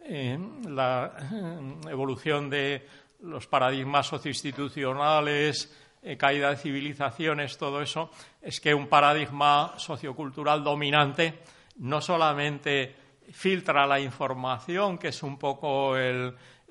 la 0.08 1.16
eh, 1.32 1.90
evolución 1.90 2.50
de 2.50 2.86
los 3.20 3.46
paradigmas 3.46 4.06
socioinstitucionales, 4.06 5.74
caída 6.18 6.50
de 6.50 6.56
civilizaciones, 6.56 7.58
todo 7.58 7.82
eso, 7.82 8.10
es 8.40 8.60
que 8.60 8.72
un 8.72 8.86
paradigma 8.86 9.74
sociocultural 9.78 10.62
dominante 10.62 11.40
no 11.78 12.00
solamente 12.00 12.94
filtra 13.30 13.86
la 13.86 14.00
información, 14.00 14.98
que 14.98 15.08
es 15.08 15.22
un 15.22 15.38
poco 15.38 15.96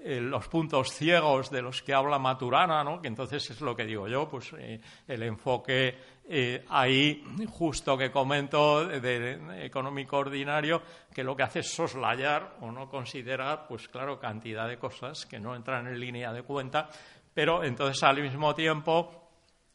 los 0.05 0.47
puntos 0.47 0.91
ciegos 0.91 1.49
de 1.49 1.63
los 1.63 1.81
que 1.81 1.93
habla 1.93 2.19
Maturana, 2.19 2.83
¿no? 2.83 3.01
que 3.01 3.07
entonces 3.07 3.49
es 3.49 3.61
lo 3.61 3.75
que 3.75 3.85
digo 3.85 4.07
yo, 4.07 4.29
pues 4.29 4.53
eh, 4.57 4.79
el 5.07 5.23
enfoque 5.23 5.95
eh, 6.29 6.63
ahí 6.69 7.23
justo 7.49 7.97
que 7.97 8.11
comento 8.11 8.85
de, 8.85 9.65
económico 9.65 10.17
ordinario, 10.17 10.81
que 11.11 11.23
lo 11.23 11.35
que 11.35 11.43
hace 11.43 11.59
es 11.59 11.73
soslayar 11.73 12.57
o 12.61 12.71
no 12.71 12.87
considerar, 12.87 13.65
pues 13.67 13.87
claro, 13.87 14.19
cantidad 14.19 14.67
de 14.67 14.77
cosas 14.77 15.25
que 15.25 15.39
no 15.39 15.55
entran 15.55 15.87
en 15.87 15.99
línea 15.99 16.31
de 16.31 16.43
cuenta, 16.43 16.87
pero 17.33 17.63
entonces 17.63 18.01
al 18.03 18.21
mismo 18.21 18.53
tiempo 18.53 19.29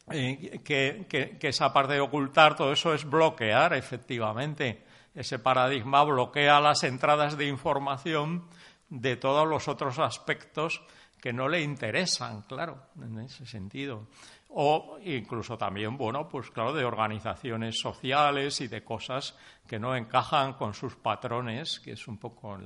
eh, 0.09 0.61
que, 0.63 1.37
esa 1.41 1.73
parte 1.73 1.93
de 1.93 1.99
ocultar 1.99 2.55
todo 2.55 2.71
eso 2.71 2.93
es 2.93 3.03
bloquear 3.03 3.73
efectivamente. 3.73 4.90
Ese 5.13 5.39
paradigma 5.39 6.03
bloquea 6.03 6.59
las 6.59 6.83
entradas 6.83 7.37
de 7.37 7.47
información 7.47 8.45
de 8.89 9.15
todos 9.17 9.47
los 9.47 9.67
otros 9.67 9.99
aspectos 9.99 10.81
que 11.19 11.33
no 11.33 11.47
le 11.47 11.61
interesan, 11.61 12.41
claro, 12.43 12.87
en 13.01 13.19
ese 13.19 13.45
sentido 13.45 14.07
o 14.53 14.99
incluso 15.03 15.57
también, 15.57 15.97
bueno, 15.97 16.27
pues 16.27 16.49
claro, 16.51 16.73
de 16.73 16.83
organizaciones 16.83 17.79
sociales 17.79 18.59
y 18.61 18.67
de 18.67 18.83
cosas 18.83 19.37
que 19.67 19.79
no 19.79 19.95
encajan 19.95 20.53
con 20.53 20.73
sus 20.73 20.95
patrones, 20.95 21.79
que 21.79 21.93
es 21.93 22.07
un 22.07 22.17
poco 22.17 22.57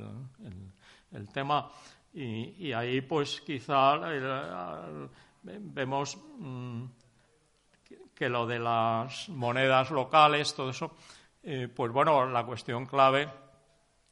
el, 1.11 1.29
tema. 1.29 1.69
Y, 2.13 2.71
ahí, 2.71 3.01
pues 3.01 3.41
quizá 3.41 3.99
vemos 5.43 6.17
mm, 6.39 6.85
que, 8.15 8.29
lo 8.29 8.47
de 8.47 8.59
las 8.59 9.29
monedas 9.29 9.91
locales, 9.91 10.55
todo 10.55 10.71
eso, 10.71 10.95
eh, 11.45 11.67
pues 11.73 11.91
bueno, 11.91 12.27
la 12.27 12.43
cuestión 12.43 12.85
clave, 12.85 13.29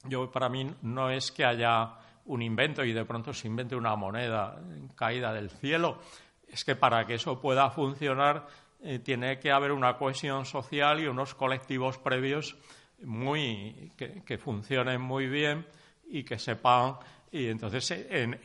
yo 0.04 0.30
para 0.32 0.50
mí 0.50 0.70
no 0.84 1.10
es 1.10 1.32
que 1.32 1.44
haya 1.44 1.96
un 2.26 2.42
invento 2.42 2.84
y 2.84 2.94
de 2.94 3.06
pronto 3.06 3.34
se 3.34 3.48
invente 3.48 3.76
una 3.76 3.96
moneda 3.96 4.62
caída 4.96 5.34
del 5.34 5.50
cielo, 5.50 6.00
es 6.48 6.64
que 6.64 6.76
para 6.76 7.06
que 7.06 7.16
eso 7.16 7.42
pueda 7.42 7.70
funcionar 7.72 8.46
eh, 8.84 9.00
tiene 9.00 9.40
que 9.40 9.52
haber 9.52 9.72
una 9.72 9.98
cohesión 9.98 10.46
social 10.46 11.00
y 11.00 11.08
unos 11.08 11.34
colectivos 11.34 11.98
previos 11.98 12.56
muy 13.02 13.92
que, 13.98 14.38
funcionen 14.38 15.02
muy 15.02 15.28
bien 15.28 15.66
y 16.08 16.24
que 16.24 16.38
sepan 16.38 16.98
Y 17.32 17.48
entonces 17.48 17.94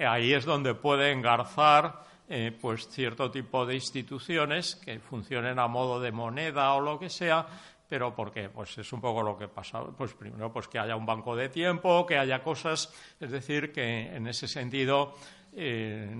ahí 0.00 0.32
es 0.32 0.44
donde 0.44 0.74
puede 0.74 1.12
engarzar 1.12 2.08
eh, 2.30 2.52
pues 2.60 2.88
cierto 2.88 3.30
tipo 3.30 3.64
de 3.64 3.74
instituciones 3.74 4.76
que 4.76 4.98
funcionen 4.98 5.58
a 5.58 5.66
modo 5.66 5.98
de 5.98 6.12
moneda 6.12 6.74
o 6.74 6.80
lo 6.80 6.98
que 6.98 7.08
sea, 7.08 7.46
pero 7.88 8.14
porque 8.14 8.48
pues 8.48 8.76
es 8.78 8.92
un 8.92 9.00
poco 9.00 9.22
lo 9.22 9.36
que 9.36 9.48
pasa 9.48 9.82
pues 9.96 10.14
primero 10.14 10.52
pues 10.52 10.68
que 10.68 10.78
haya 10.78 10.94
un 10.96 11.06
banco 11.06 11.34
de 11.34 11.48
tiempo 11.48 12.04
que 12.06 12.18
haya 12.18 12.42
cosas 12.42 12.92
es 13.18 13.30
decir 13.30 13.72
que 13.72 14.14
en 14.14 14.26
ese 14.26 14.46
sentido 14.46 15.14
eh, 15.52 16.14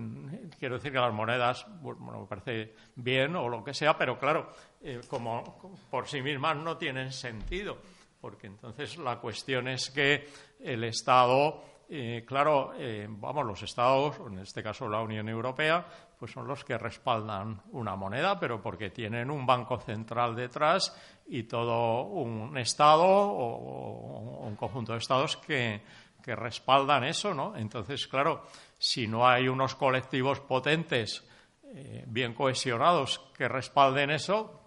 quiero 0.58 0.76
decir 0.76 0.92
que 0.92 0.98
las 0.98 1.12
monedas 1.12 1.66
bueno 1.80 2.20
me 2.20 2.26
parece 2.26 2.74
bien 2.96 3.36
o 3.36 3.48
lo 3.48 3.62
que 3.62 3.74
sea 3.74 3.96
pero 3.96 4.18
claro 4.18 4.50
eh, 4.82 5.00
como 5.08 5.76
por 5.90 6.08
sí 6.08 6.22
mismas 6.22 6.56
no 6.56 6.76
tienen 6.76 7.12
sentido 7.12 7.78
porque 8.20 8.46
entonces 8.46 8.96
la 8.98 9.18
cuestión 9.18 9.68
es 9.68 9.90
que 9.90 10.26
el 10.60 10.84
Estado 10.84 11.62
eh, 11.88 12.24
claro, 12.26 12.72
vamos, 13.08 13.46
los 13.46 13.62
estados, 13.62 14.16
en 14.26 14.40
este 14.40 14.62
caso 14.62 14.88
la 14.88 15.00
Unión 15.00 15.28
Europea, 15.28 15.86
pues 16.18 16.32
son 16.32 16.46
los 16.48 16.64
que 16.64 16.76
respaldan 16.76 17.62
una 17.72 17.94
moneda, 17.94 18.38
pero 18.38 18.60
porque 18.60 18.90
tienen 18.90 19.30
un 19.30 19.46
banco 19.46 19.78
central 19.78 20.34
detrás 20.34 20.94
y 21.28 21.44
todo 21.44 22.02
un 22.02 22.56
Estado 22.58 23.06
o, 23.06 24.46
un 24.46 24.56
conjunto 24.56 24.92
de 24.92 24.98
Estados 24.98 25.36
que, 25.36 25.80
respaldan 26.26 27.04
eso, 27.04 27.32
¿no? 27.32 27.56
Entonces, 27.56 28.06
claro, 28.06 28.42
si 28.76 29.06
no 29.06 29.26
hay 29.26 29.48
unos 29.48 29.74
colectivos 29.74 30.40
potentes, 30.40 31.26
eh, 31.64 32.04
bien 32.06 32.34
cohesionados, 32.34 33.18
que 33.34 33.48
respalden 33.48 34.10
eso, 34.10 34.60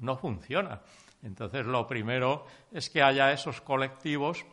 no 0.00 0.18
funciona. 0.18 0.82
Entonces, 1.22 1.64
lo 1.64 1.86
primero 1.86 2.44
es 2.70 2.90
que 2.90 3.02
haya 3.02 3.32
esos 3.32 3.62
colectivos 3.62 4.44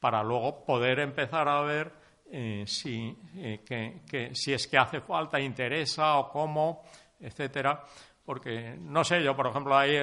para 0.00 0.22
luego 0.22 0.64
poder 0.64 0.98
empezar 1.00 1.48
a 1.48 1.60
ver 1.60 1.92
eh, 2.32 2.64
si, 2.66 3.16
eh, 3.36 3.60
que, 3.64 4.34
si 4.34 4.52
es 4.52 4.66
que 4.66 4.78
hace 4.78 5.00
falta, 5.00 5.38
interesa 5.38 6.16
o 6.18 6.30
cómo, 6.30 6.82
etcétera. 7.20 7.84
Porque 8.24 8.76
no 8.78 9.04
sé, 9.04 9.22
yo 9.22 9.36
por 9.36 9.48
ejemplo 9.48 9.76
ahí 9.76 9.96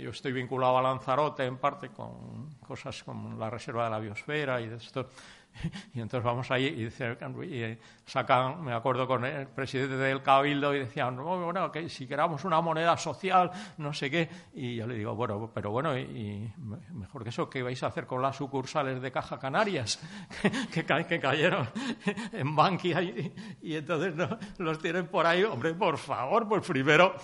yo 0.00 0.10
estoy 0.10 0.32
vinculado 0.32 0.78
a 0.78 0.82
Lanzarote 0.82 1.44
en 1.44 1.58
parte 1.58 1.90
con 1.90 2.50
cosas 2.58 3.02
como 3.04 3.38
la 3.38 3.48
reserva 3.48 3.84
de 3.84 3.90
la 3.90 3.98
biosfera 4.00 4.60
y 4.60 4.68
de 4.68 4.76
esto 4.76 5.08
Y 5.94 6.00
entonces 6.00 6.24
vamos 6.24 6.50
ahí 6.50 6.66
y, 6.66 7.78
sacan, 8.06 8.64
me 8.64 8.72
acuerdo 8.72 9.06
con 9.06 9.24
el 9.24 9.46
presidente 9.48 9.96
del 9.96 10.22
Cabildo 10.22 10.74
y 10.74 10.80
decían, 10.80 11.16
bueno, 11.16 11.70
que 11.70 11.88
si 11.88 12.06
queramos 12.06 12.44
una 12.44 12.60
moneda 12.60 12.96
social, 12.96 13.50
no 13.78 13.92
sé 13.92 14.10
qué. 14.10 14.28
Y 14.54 14.76
yo 14.76 14.86
le 14.86 14.94
digo, 14.94 15.14
bueno, 15.14 15.50
pero 15.52 15.70
bueno, 15.70 15.96
y, 15.98 16.50
mejor 16.92 17.22
que 17.22 17.30
eso, 17.30 17.48
¿qué 17.48 17.62
vais 17.62 17.82
a 17.82 17.88
hacer 17.88 18.06
con 18.06 18.22
las 18.22 18.36
sucursales 18.36 19.00
de 19.00 19.12
Caja 19.12 19.38
Canarias 19.38 20.00
que, 20.72 20.84
que, 20.84 21.20
cayeron 21.20 21.68
en 22.32 22.54
Bankia? 22.54 23.02
Y, 23.02 23.32
y 23.62 23.76
entonces 23.76 24.14
no, 24.14 24.38
los 24.58 24.78
tienen 24.78 25.06
por 25.06 25.26
ahí. 25.26 25.42
Hombre, 25.44 25.74
por 25.74 25.98
favor, 25.98 26.48
pues 26.48 26.66
primero, 26.66 27.14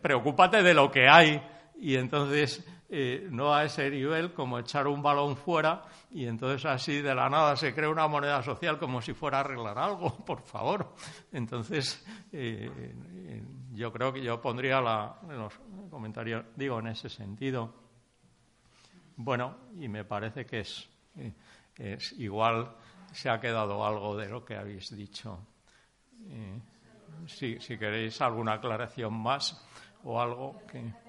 preocúpate 0.00 0.62
de 0.62 0.74
lo 0.74 0.90
que 0.90 1.08
hay. 1.08 1.42
Y 1.80 1.94
entonces 1.94 2.64
eh, 2.90 3.28
no 3.30 3.54
a 3.54 3.64
ese 3.64 3.90
nivel 3.90 4.32
como 4.32 4.58
echar 4.58 4.86
un 4.86 5.02
balón 5.02 5.36
fuera 5.36 5.82
y 6.10 6.24
entonces 6.24 6.64
así 6.64 7.02
de 7.02 7.14
la 7.14 7.28
nada 7.28 7.54
se 7.54 7.74
crea 7.74 7.90
una 7.90 8.08
moneda 8.08 8.42
social 8.42 8.78
como 8.78 9.02
si 9.02 9.12
fuera 9.12 9.36
a 9.36 9.40
arreglar 9.40 9.78
algo, 9.78 10.16
por 10.24 10.40
favor. 10.40 10.94
Entonces, 11.30 12.02
eh, 12.32 12.94
yo 13.74 13.92
creo 13.92 14.10
que 14.10 14.22
yo 14.22 14.40
pondría 14.40 14.80
la, 14.80 15.18
los 15.28 15.52
comentarios, 15.90 16.46
digo, 16.56 16.78
en 16.78 16.86
ese 16.86 17.10
sentido. 17.10 17.74
Bueno, 19.16 19.58
y 19.78 19.86
me 19.88 20.06
parece 20.06 20.46
que 20.46 20.60
es, 20.60 20.88
eh, 21.16 21.34
es 21.76 22.12
igual 22.12 22.74
se 23.12 23.28
ha 23.28 23.38
quedado 23.38 23.84
algo 23.84 24.16
de 24.16 24.30
lo 24.30 24.46
que 24.46 24.56
habéis 24.56 24.96
dicho. 24.96 25.40
si, 27.26 27.60
si 27.60 27.76
queréis 27.76 28.18
alguna 28.22 28.54
aclaración 28.54 29.12
más 29.12 29.62
o 30.04 30.18
algo 30.18 30.56
que. 30.70 31.07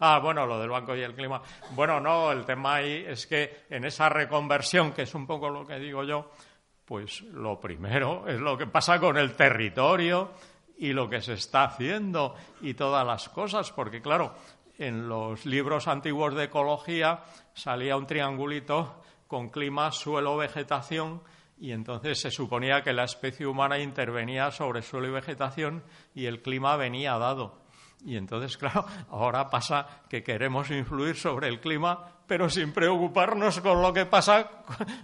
Ah, 0.00 0.20
bueno, 0.20 0.46
lo 0.46 0.60
del 0.60 0.70
banco 0.70 0.94
y 0.94 1.02
el 1.02 1.14
clima. 1.14 1.42
Bueno, 1.72 2.00
no, 2.00 2.30
el 2.30 2.44
tema 2.44 2.76
ahí 2.76 3.04
es 3.06 3.26
que 3.26 3.64
en 3.70 3.84
esa 3.84 4.08
reconversión, 4.08 4.92
que 4.92 5.02
es 5.02 5.14
un 5.14 5.26
poco 5.26 5.50
lo 5.50 5.66
que 5.66 5.78
digo 5.78 6.04
yo, 6.04 6.30
pues 6.84 7.22
lo 7.22 7.60
primero 7.60 8.26
es 8.26 8.40
lo 8.40 8.56
que 8.56 8.66
pasa 8.66 8.98
con 8.98 9.18
el 9.18 9.34
territorio 9.34 10.30
y 10.78 10.92
lo 10.92 11.08
que 11.08 11.20
se 11.20 11.34
está 11.34 11.64
haciendo 11.64 12.34
y 12.60 12.74
todas 12.74 13.06
las 13.06 13.28
cosas, 13.28 13.72
porque 13.72 14.00
claro, 14.00 14.34
en 14.78 15.08
los 15.08 15.44
libros 15.44 15.88
antiguos 15.88 16.34
de 16.34 16.44
ecología 16.44 17.24
salía 17.52 17.96
un 17.96 18.06
triangulito 18.06 19.02
con 19.26 19.50
clima, 19.50 19.90
suelo, 19.92 20.36
vegetación, 20.36 21.20
y 21.60 21.72
entonces 21.72 22.20
se 22.20 22.30
suponía 22.30 22.82
que 22.82 22.92
la 22.92 23.04
especie 23.04 23.46
humana 23.46 23.78
intervenía 23.80 24.50
sobre 24.52 24.82
suelo 24.82 25.08
y 25.08 25.10
vegetación 25.10 25.82
y 26.14 26.26
el 26.26 26.40
clima 26.40 26.76
venía 26.76 27.18
dado. 27.18 27.58
Y 28.04 28.16
entonces, 28.16 28.56
claro, 28.56 28.84
ahora 29.10 29.48
pasa 29.50 30.02
que 30.08 30.22
queremos 30.22 30.70
influir 30.70 31.16
sobre 31.16 31.48
el 31.48 31.60
clima, 31.60 32.04
pero 32.26 32.48
sin 32.48 32.72
preocuparnos 32.72 33.60
con 33.60 33.82
lo 33.82 33.92
que 33.92 34.06
pasa 34.06 34.48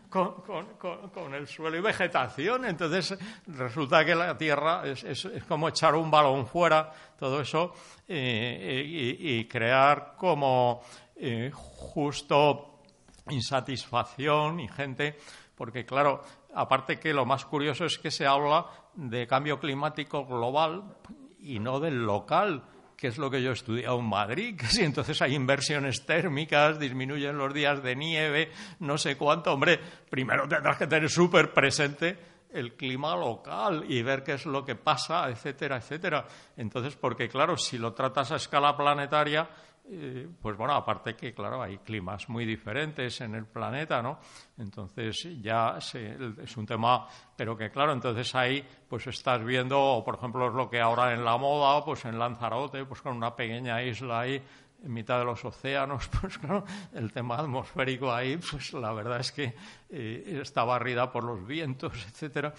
con, 0.09 1.35
el 1.35 1.49
suelo 1.49 1.77
y 1.77 1.81
vegetación. 1.81 2.65
Entonces, 2.67 3.19
resulta 3.47 4.05
que 4.05 4.15
la 4.15 4.37
Tierra 4.37 4.83
es, 4.87 5.29
como 5.49 5.69
echar 5.69 5.95
un 5.95 6.11
balón 6.11 6.47
fuera, 6.47 6.93
todo 7.19 7.41
eso, 7.41 7.73
eh, 8.07 9.19
y, 9.19 9.45
crear 9.47 10.15
como 10.17 10.83
eh, 11.17 11.51
justo 11.53 12.83
insatisfacción 13.31 14.61
y 14.61 14.69
gente, 14.69 15.19
porque, 15.55 15.85
claro, 15.85 16.23
aparte 16.55 17.01
que 17.01 17.13
lo 17.13 17.25
más 17.25 17.45
curioso 17.45 17.87
es 17.87 17.99
que 17.99 18.11
se 18.11 18.27
habla 18.27 18.67
de 18.95 19.27
cambio 19.27 19.59
climático 19.59 20.27
global 20.27 20.97
y 21.39 21.59
no 21.59 21.81
del 21.81 22.05
local 22.05 22.63
que 23.05 23.09
es 23.09 23.19
lo 23.19 23.31
que 23.31 23.43
yo 23.43 23.51
he 23.51 23.53
estudiado 23.53 23.99
en 23.99 24.07
Madrid, 24.07 24.57
que 24.59 24.65
si 24.65 24.83
entonces 24.83 25.21
hay 25.21 25.35
inversiones 25.35 26.07
térmicas, 26.07 26.79
disminuyen 26.79 27.37
los 27.37 27.53
días 27.53 27.83
de 27.83 27.95
nieve, 27.95 28.51
no 28.79 28.97
sé 28.97 29.19
cuánto. 29.19 29.53
Hombre, 29.53 29.79
primero 30.09 30.49
tendrás 30.49 30.79
que 30.79 30.87
tener 30.87 31.11
súper 31.11 31.53
presente 31.53 32.17
el 32.51 32.73
clima 32.73 33.15
local 33.15 33.85
y 33.87 34.01
ver 34.01 34.23
qué 34.23 34.33
es 34.33 34.47
lo 34.47 34.65
que 34.65 34.75
pasa, 34.75 35.29
etcétera, 35.29 35.77
etcétera. 35.77 36.25
Entonces, 36.57 36.97
porque 36.97 37.29
claro, 37.29 37.59
si 37.59 37.77
lo 37.77 37.93
tratas 37.93 38.33
a 38.33 38.37
escala 38.37 38.75
planetaria, 38.75 39.51
eh, 39.87 40.29
pues 40.41 40.57
bueno, 40.57 40.75
aparte 40.75 41.15
que, 41.15 41.35
claro, 41.35 41.63
hay 41.63 41.79
climas 41.79 42.29
muy 42.29 42.47
diferentes 42.47 43.21
en 43.21 43.35
el 43.35 43.47
planeta, 43.47 44.01
¿no? 44.01 44.19
Entonces 44.57 45.29
ya 45.43 45.77
es 45.79 46.57
un 46.57 46.65
tema, 46.65 47.07
pero 47.37 47.57
que, 47.57 47.71
claro, 47.71 47.93
entonces 47.93 48.35
ahí 48.35 48.65
pues 48.89 49.07
estás 49.07 49.45
viendo, 49.45 50.03
por 50.05 50.15
ejemplo, 50.15 50.49
es 50.49 50.55
lo 50.55 50.71
que 50.71 50.81
ahora 50.81 51.13
en 51.13 51.25
la 51.25 51.37
moda, 51.37 51.85
pues 51.85 52.05
en 52.07 52.19
Lanzarote, 52.19 52.85
pues 52.87 53.03
con 53.03 53.17
una 53.17 53.37
pequeña 53.37 53.83
isla 53.83 54.21
ahí 54.21 54.43
en 54.85 54.93
mitad 54.93 55.19
de 55.19 55.25
los 55.25 55.45
océanos, 55.45 56.09
pues 56.21 56.39
claro, 56.39 56.65
el 56.93 57.13
tema 57.13 57.37
atmosférico 57.37 58.13
ahí, 58.13 58.37
pues 58.37 58.73
la 58.75 58.93
verdad 58.93 59.21
es 59.21 59.33
que 59.33 59.55
eh, 59.91 60.39
está 60.43 60.65
barrida 60.65 61.11
por 61.11 61.25
los 61.25 61.47
vientos, 61.47 61.93
etcétera. 62.09 62.55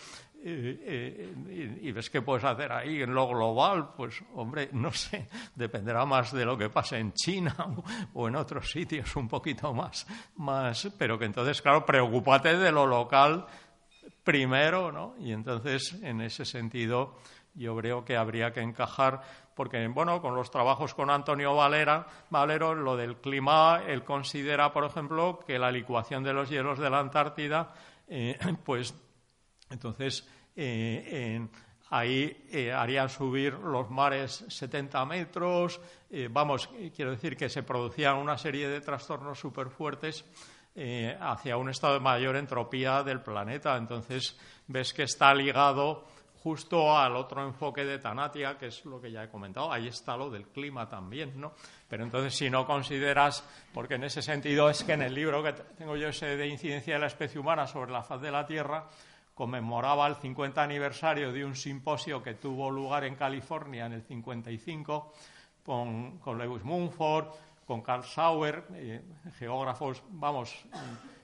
Y, 0.48 1.92
ves 1.92 2.12
qué 2.12 2.22
puedes 2.22 2.44
hacer 2.44 2.72
ahí 2.72 3.02
en 3.02 3.16
lo 3.16 3.28
global, 3.28 3.94
pues 3.98 4.24
hombre, 4.36 4.70
no 4.74 4.92
sé, 4.92 5.28
dependerá 5.56 6.06
más 6.06 6.32
de 6.32 6.46
lo 6.46 6.56
que 6.56 6.70
pase 6.70 7.00
en 7.00 7.14
China 7.14 7.56
o, 8.14 8.28
en 8.28 8.36
otros 8.36 8.70
sitios 8.70 9.16
un 9.16 9.28
poquito 9.28 9.74
más, 9.74 10.06
más, 10.36 10.88
pero 11.00 11.18
que 11.18 11.26
entonces, 11.26 11.64
claro, 11.64 11.84
preocúpate 11.84 12.60
de 12.60 12.72
lo 12.72 12.86
local 12.86 13.48
primero, 14.24 14.92
¿no? 14.92 15.16
Y 15.18 15.32
entonces, 15.32 15.98
en 16.04 16.22
ese 16.22 16.46
sentido, 16.46 17.16
yo 17.56 17.76
creo 17.78 18.06
que 18.06 18.16
habría 18.16 18.54
que 18.54 18.62
encajar, 18.62 19.22
porque, 19.56 19.88
bueno, 19.88 20.22
con 20.22 20.36
los 20.36 20.52
trabajos 20.52 20.94
con 20.94 21.10
Antonio 21.10 21.56
Valera, 21.56 22.06
Valero, 22.30 22.76
lo 22.76 22.96
del 22.96 23.18
clima, 23.18 23.82
él 23.88 24.04
considera, 24.04 24.72
por 24.72 24.86
ejemplo, 24.86 25.40
que 25.40 25.58
la 25.58 25.72
licuación 25.72 26.24
de 26.24 26.34
los 26.34 26.50
hielos 26.50 26.78
de 26.78 26.90
la 26.92 27.00
Antártida, 27.00 27.74
eh, 28.08 28.38
pues 28.64 28.94
entonces, 29.70 30.28
eh, 30.56 31.48
ahí 31.90 32.46
eh, 32.52 32.72
harían 32.72 33.10
subir 33.10 33.54
los 33.54 33.90
mares 33.90 34.46
70 34.48 35.06
metros. 35.06 35.80
Eh, 36.10 36.30
vamos, 36.32 36.70
quiero 36.96 37.12
decir 37.12 37.36
que 37.36 37.50
se 37.50 37.64
producían 37.64 38.18
una 38.18 38.38
serie 38.38 38.68
de 38.68 38.82
trastornos 38.82 39.40
súper 39.40 39.70
fuertes 39.70 40.26
hacia 41.22 41.56
un 41.56 41.70
estado 41.70 41.94
de 41.94 42.00
mayor 42.02 42.36
entropía 42.36 43.02
del 43.02 43.22
planeta. 43.22 43.78
Entonces, 43.78 44.38
ves 44.68 44.94
que 44.94 45.04
está 45.04 45.34
ligado 45.34 46.04
justo 46.46 46.96
al 46.96 47.16
otro 47.16 47.44
enfoque 47.44 47.84
de 47.84 47.98
Tanatia, 47.98 48.56
que 48.56 48.68
es 48.68 48.86
lo 48.86 49.02
que 49.02 49.10
ya 49.10 49.24
he 49.24 49.30
comentado. 49.30 49.72
Ahí 49.72 49.88
está 49.88 50.16
lo 50.16 50.30
del 50.30 50.48
clima 50.50 50.88
también, 50.88 51.42
¿no? 51.42 51.54
Pero 51.90 52.04
entonces, 52.04 52.36
si 52.36 52.52
no 52.52 52.68
consideras, 52.68 53.44
porque 53.74 53.96
en 53.96 54.04
ese 54.04 54.22
sentido 54.22 54.70
es 54.70 54.84
que 54.84 54.94
en 54.94 55.02
el 55.02 55.16
libro 55.16 55.42
que 55.42 55.54
tengo 55.54 55.96
yo 55.96 56.10
ese 56.10 56.38
de 56.38 56.48
incidencia 56.48 56.94
de 56.94 57.00
la 57.00 57.08
especie 57.08 57.40
humana 57.40 57.66
sobre 57.66 57.92
la 57.92 58.04
faz 58.04 58.22
de 58.22 58.32
la 58.32 58.46
Tierra, 58.46 58.86
conmemoraba 59.36 60.08
el 60.08 60.16
50 60.16 60.64
aniversario 60.64 61.32
de 61.32 61.46
un 61.46 61.56
simposio 61.56 62.24
que 62.24 62.34
tuvo 62.34 62.72
lugar 62.72 63.04
en 63.04 63.16
California 63.16 63.86
en 63.86 63.94
el 63.94 64.02
55 64.02 65.14
con, 65.64 66.20
Lewis 66.38 66.64
Mumford, 66.64 67.28
con 67.68 67.82
Carl 67.82 68.04
Sauer, 68.04 68.66
eh, 68.74 69.02
geógrafos, 69.38 70.02
vamos, 70.10 70.66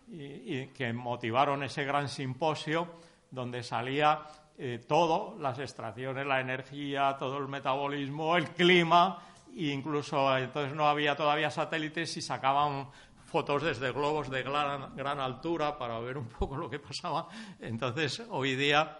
que 0.09 0.93
motivaron 0.93 1.63
ese 1.63 1.85
gran 1.85 2.09
simposio 2.09 2.87
donde 3.31 3.63
salía 3.63 4.27
eh, 4.57 4.83
todo, 4.85 5.37
las 5.39 5.57
extracciones, 5.57 6.25
la 6.27 6.41
energía, 6.41 7.15
todo 7.17 7.37
el 7.37 7.47
metabolismo, 7.47 8.35
el 8.35 8.49
clima, 8.49 9.19
e 9.55 9.71
incluso 9.71 10.37
entonces 10.37 10.75
no 10.75 10.87
había 10.87 11.15
todavía 11.15 11.49
satélites 11.49 12.15
y 12.17 12.21
sacaban 12.21 12.87
fotos 13.31 13.63
desde 13.63 13.91
globos 13.91 14.29
de 14.29 14.43
gran, 14.43 14.95
gran 14.95 15.19
altura 15.19 15.77
para 15.77 15.99
ver 15.99 16.17
un 16.17 16.27
poco 16.27 16.57
lo 16.57 16.69
que 16.69 16.79
pasaba. 16.79 17.27
Entonces, 17.59 18.21
hoy 18.29 18.55
día 18.55 18.97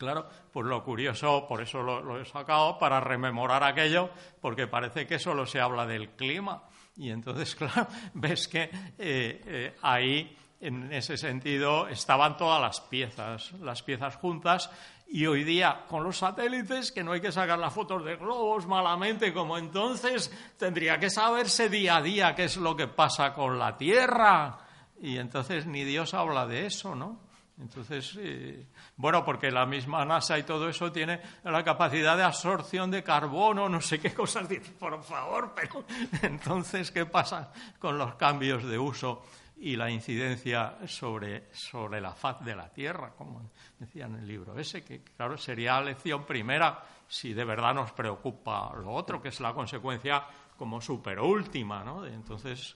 Claro, 0.00 0.26
pues 0.50 0.66
lo 0.66 0.82
curioso, 0.82 1.44
por 1.46 1.60
eso 1.60 1.82
lo, 1.82 2.18
he 2.18 2.24
sacado, 2.24 2.78
para 2.78 3.00
rememorar 3.00 3.62
aquello, 3.62 4.08
porque 4.40 4.66
parece 4.66 5.06
que 5.06 5.18
solo 5.18 5.44
se 5.44 5.60
habla 5.60 5.84
del 5.84 6.12
clima. 6.12 6.62
Y 6.96 7.10
entonces, 7.10 7.54
claro, 7.56 7.86
ves 8.14 8.48
que 8.48 8.62
eh, 8.62 8.70
eh, 8.98 9.76
ahí, 9.82 10.34
en 10.58 10.90
ese 10.90 11.18
sentido, 11.18 11.86
estaban 11.86 12.38
todas 12.38 12.62
las 12.62 12.80
piezas, 12.80 13.52
las 13.60 13.82
piezas 13.82 14.16
juntas. 14.16 14.70
Y 15.12 15.26
hoy 15.26 15.42
día, 15.42 15.86
con 15.88 16.04
los 16.04 16.18
satélites, 16.18 16.92
que 16.92 17.02
no 17.02 17.10
hay 17.10 17.20
que 17.20 17.32
sacar 17.32 17.58
las 17.58 17.74
fotos 17.74 18.04
de 18.04 18.14
globos 18.14 18.68
malamente 18.68 19.32
como 19.32 19.58
entonces, 19.58 20.32
tendría 20.56 21.00
que 21.00 21.10
saberse 21.10 21.68
día 21.68 21.96
a 21.96 22.02
día 22.02 22.32
qué 22.36 22.44
es 22.44 22.56
lo 22.56 22.76
que 22.76 22.86
pasa 22.86 23.32
con 23.32 23.58
la 23.58 23.76
Tierra. 23.76 24.56
Y 25.00 25.16
entonces 25.16 25.66
ni 25.66 25.82
Dios 25.82 26.14
habla 26.14 26.46
de 26.46 26.66
eso, 26.66 26.94
¿no? 26.94 27.18
Entonces, 27.60 28.16
eh, 28.20 28.68
bueno, 28.96 29.24
porque 29.24 29.50
la 29.50 29.66
misma 29.66 30.04
NASA 30.04 30.38
y 30.38 30.44
todo 30.44 30.68
eso 30.68 30.92
tiene 30.92 31.20
la 31.42 31.64
capacidad 31.64 32.16
de 32.16 32.22
absorción 32.22 32.88
de 32.92 33.02
carbono, 33.02 33.68
no 33.68 33.80
sé 33.80 33.98
qué 33.98 34.14
cosas, 34.14 34.46
por 34.78 35.02
favor, 35.02 35.52
pero 35.56 35.84
entonces, 36.22 36.92
¿qué 36.92 37.04
pasa 37.04 37.52
con 37.80 37.98
los 37.98 38.14
cambios 38.14 38.62
de 38.62 38.78
uso 38.78 39.24
y 39.62 39.76
la 39.76 39.90
incidencia 39.90 40.78
sobre, 40.86 41.48
sobre 41.52 42.00
la 42.00 42.14
faz 42.14 42.42
de 42.42 42.56
la 42.56 42.70
Tierra, 42.70 43.12
como 43.14 43.50
decía 43.78 44.06
en 44.06 44.16
el 44.16 44.26
libro 44.26 44.58
ese, 44.58 44.82
que 44.82 45.02
claro, 45.02 45.36
sería 45.36 45.74
la 45.74 45.90
lección 45.90 46.24
primera 46.24 46.82
si 47.06 47.34
de 47.34 47.44
verdad 47.44 47.74
nos 47.74 47.92
preocupa 47.92 48.72
lo 48.74 48.90
otro, 48.92 49.20
que 49.20 49.28
es 49.28 49.38
la 49.40 49.52
consecuencia 49.52 50.24
como 50.56 50.80
superúltima, 50.80 51.84
¿no? 51.84 52.06
Entonces, 52.06 52.74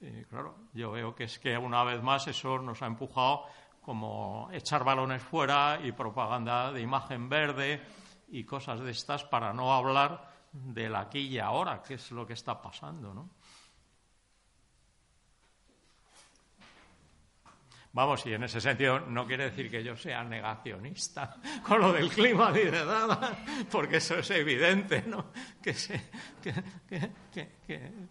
eh, 0.00 0.26
claro, 0.28 0.56
yo 0.72 0.90
veo 0.90 1.14
que 1.14 1.24
es 1.24 1.38
que 1.38 1.56
una 1.56 1.84
vez 1.84 2.02
más 2.02 2.26
eso 2.26 2.58
nos 2.58 2.82
ha 2.82 2.86
empujado 2.86 3.44
como 3.80 4.48
echar 4.52 4.82
balones 4.82 5.22
fuera 5.22 5.78
y 5.84 5.92
propaganda 5.92 6.72
de 6.72 6.80
imagen 6.80 7.28
verde 7.28 7.80
y 8.28 8.42
cosas 8.42 8.80
de 8.80 8.90
estas 8.90 9.22
para 9.22 9.52
no 9.52 9.72
hablar 9.72 10.32
del 10.52 10.96
aquí 10.96 11.20
y 11.20 11.38
ahora, 11.38 11.80
que 11.80 11.94
es 11.94 12.10
lo 12.10 12.26
que 12.26 12.32
está 12.32 12.60
pasando, 12.60 13.14
¿no? 13.14 13.30
Vamos, 17.94 18.26
y 18.26 18.34
en 18.34 18.42
ese 18.42 18.60
sentido 18.60 18.98
no 18.98 19.24
quiere 19.24 19.50
decir 19.50 19.70
que 19.70 19.84
yo 19.84 19.96
sea 19.96 20.24
negacionista 20.24 21.36
con 21.62 21.80
lo 21.80 21.92
del 21.92 22.08
clima 22.10 22.50
ni 22.50 22.64
de 22.64 22.84
nada, 22.84 23.38
porque 23.70 23.98
eso 23.98 24.18
es 24.18 24.28
evidente, 24.30 25.04
¿no? 25.06 25.30
Que, 25.62 25.74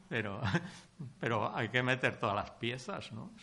pero, 0.07 0.41
pero 1.19 1.53
hay 1.53 1.67
que 1.67 1.83
meter 1.83 2.17
todas 2.17 2.35
las 2.35 2.51
piezas, 2.51 3.11
¿no? 3.11 3.33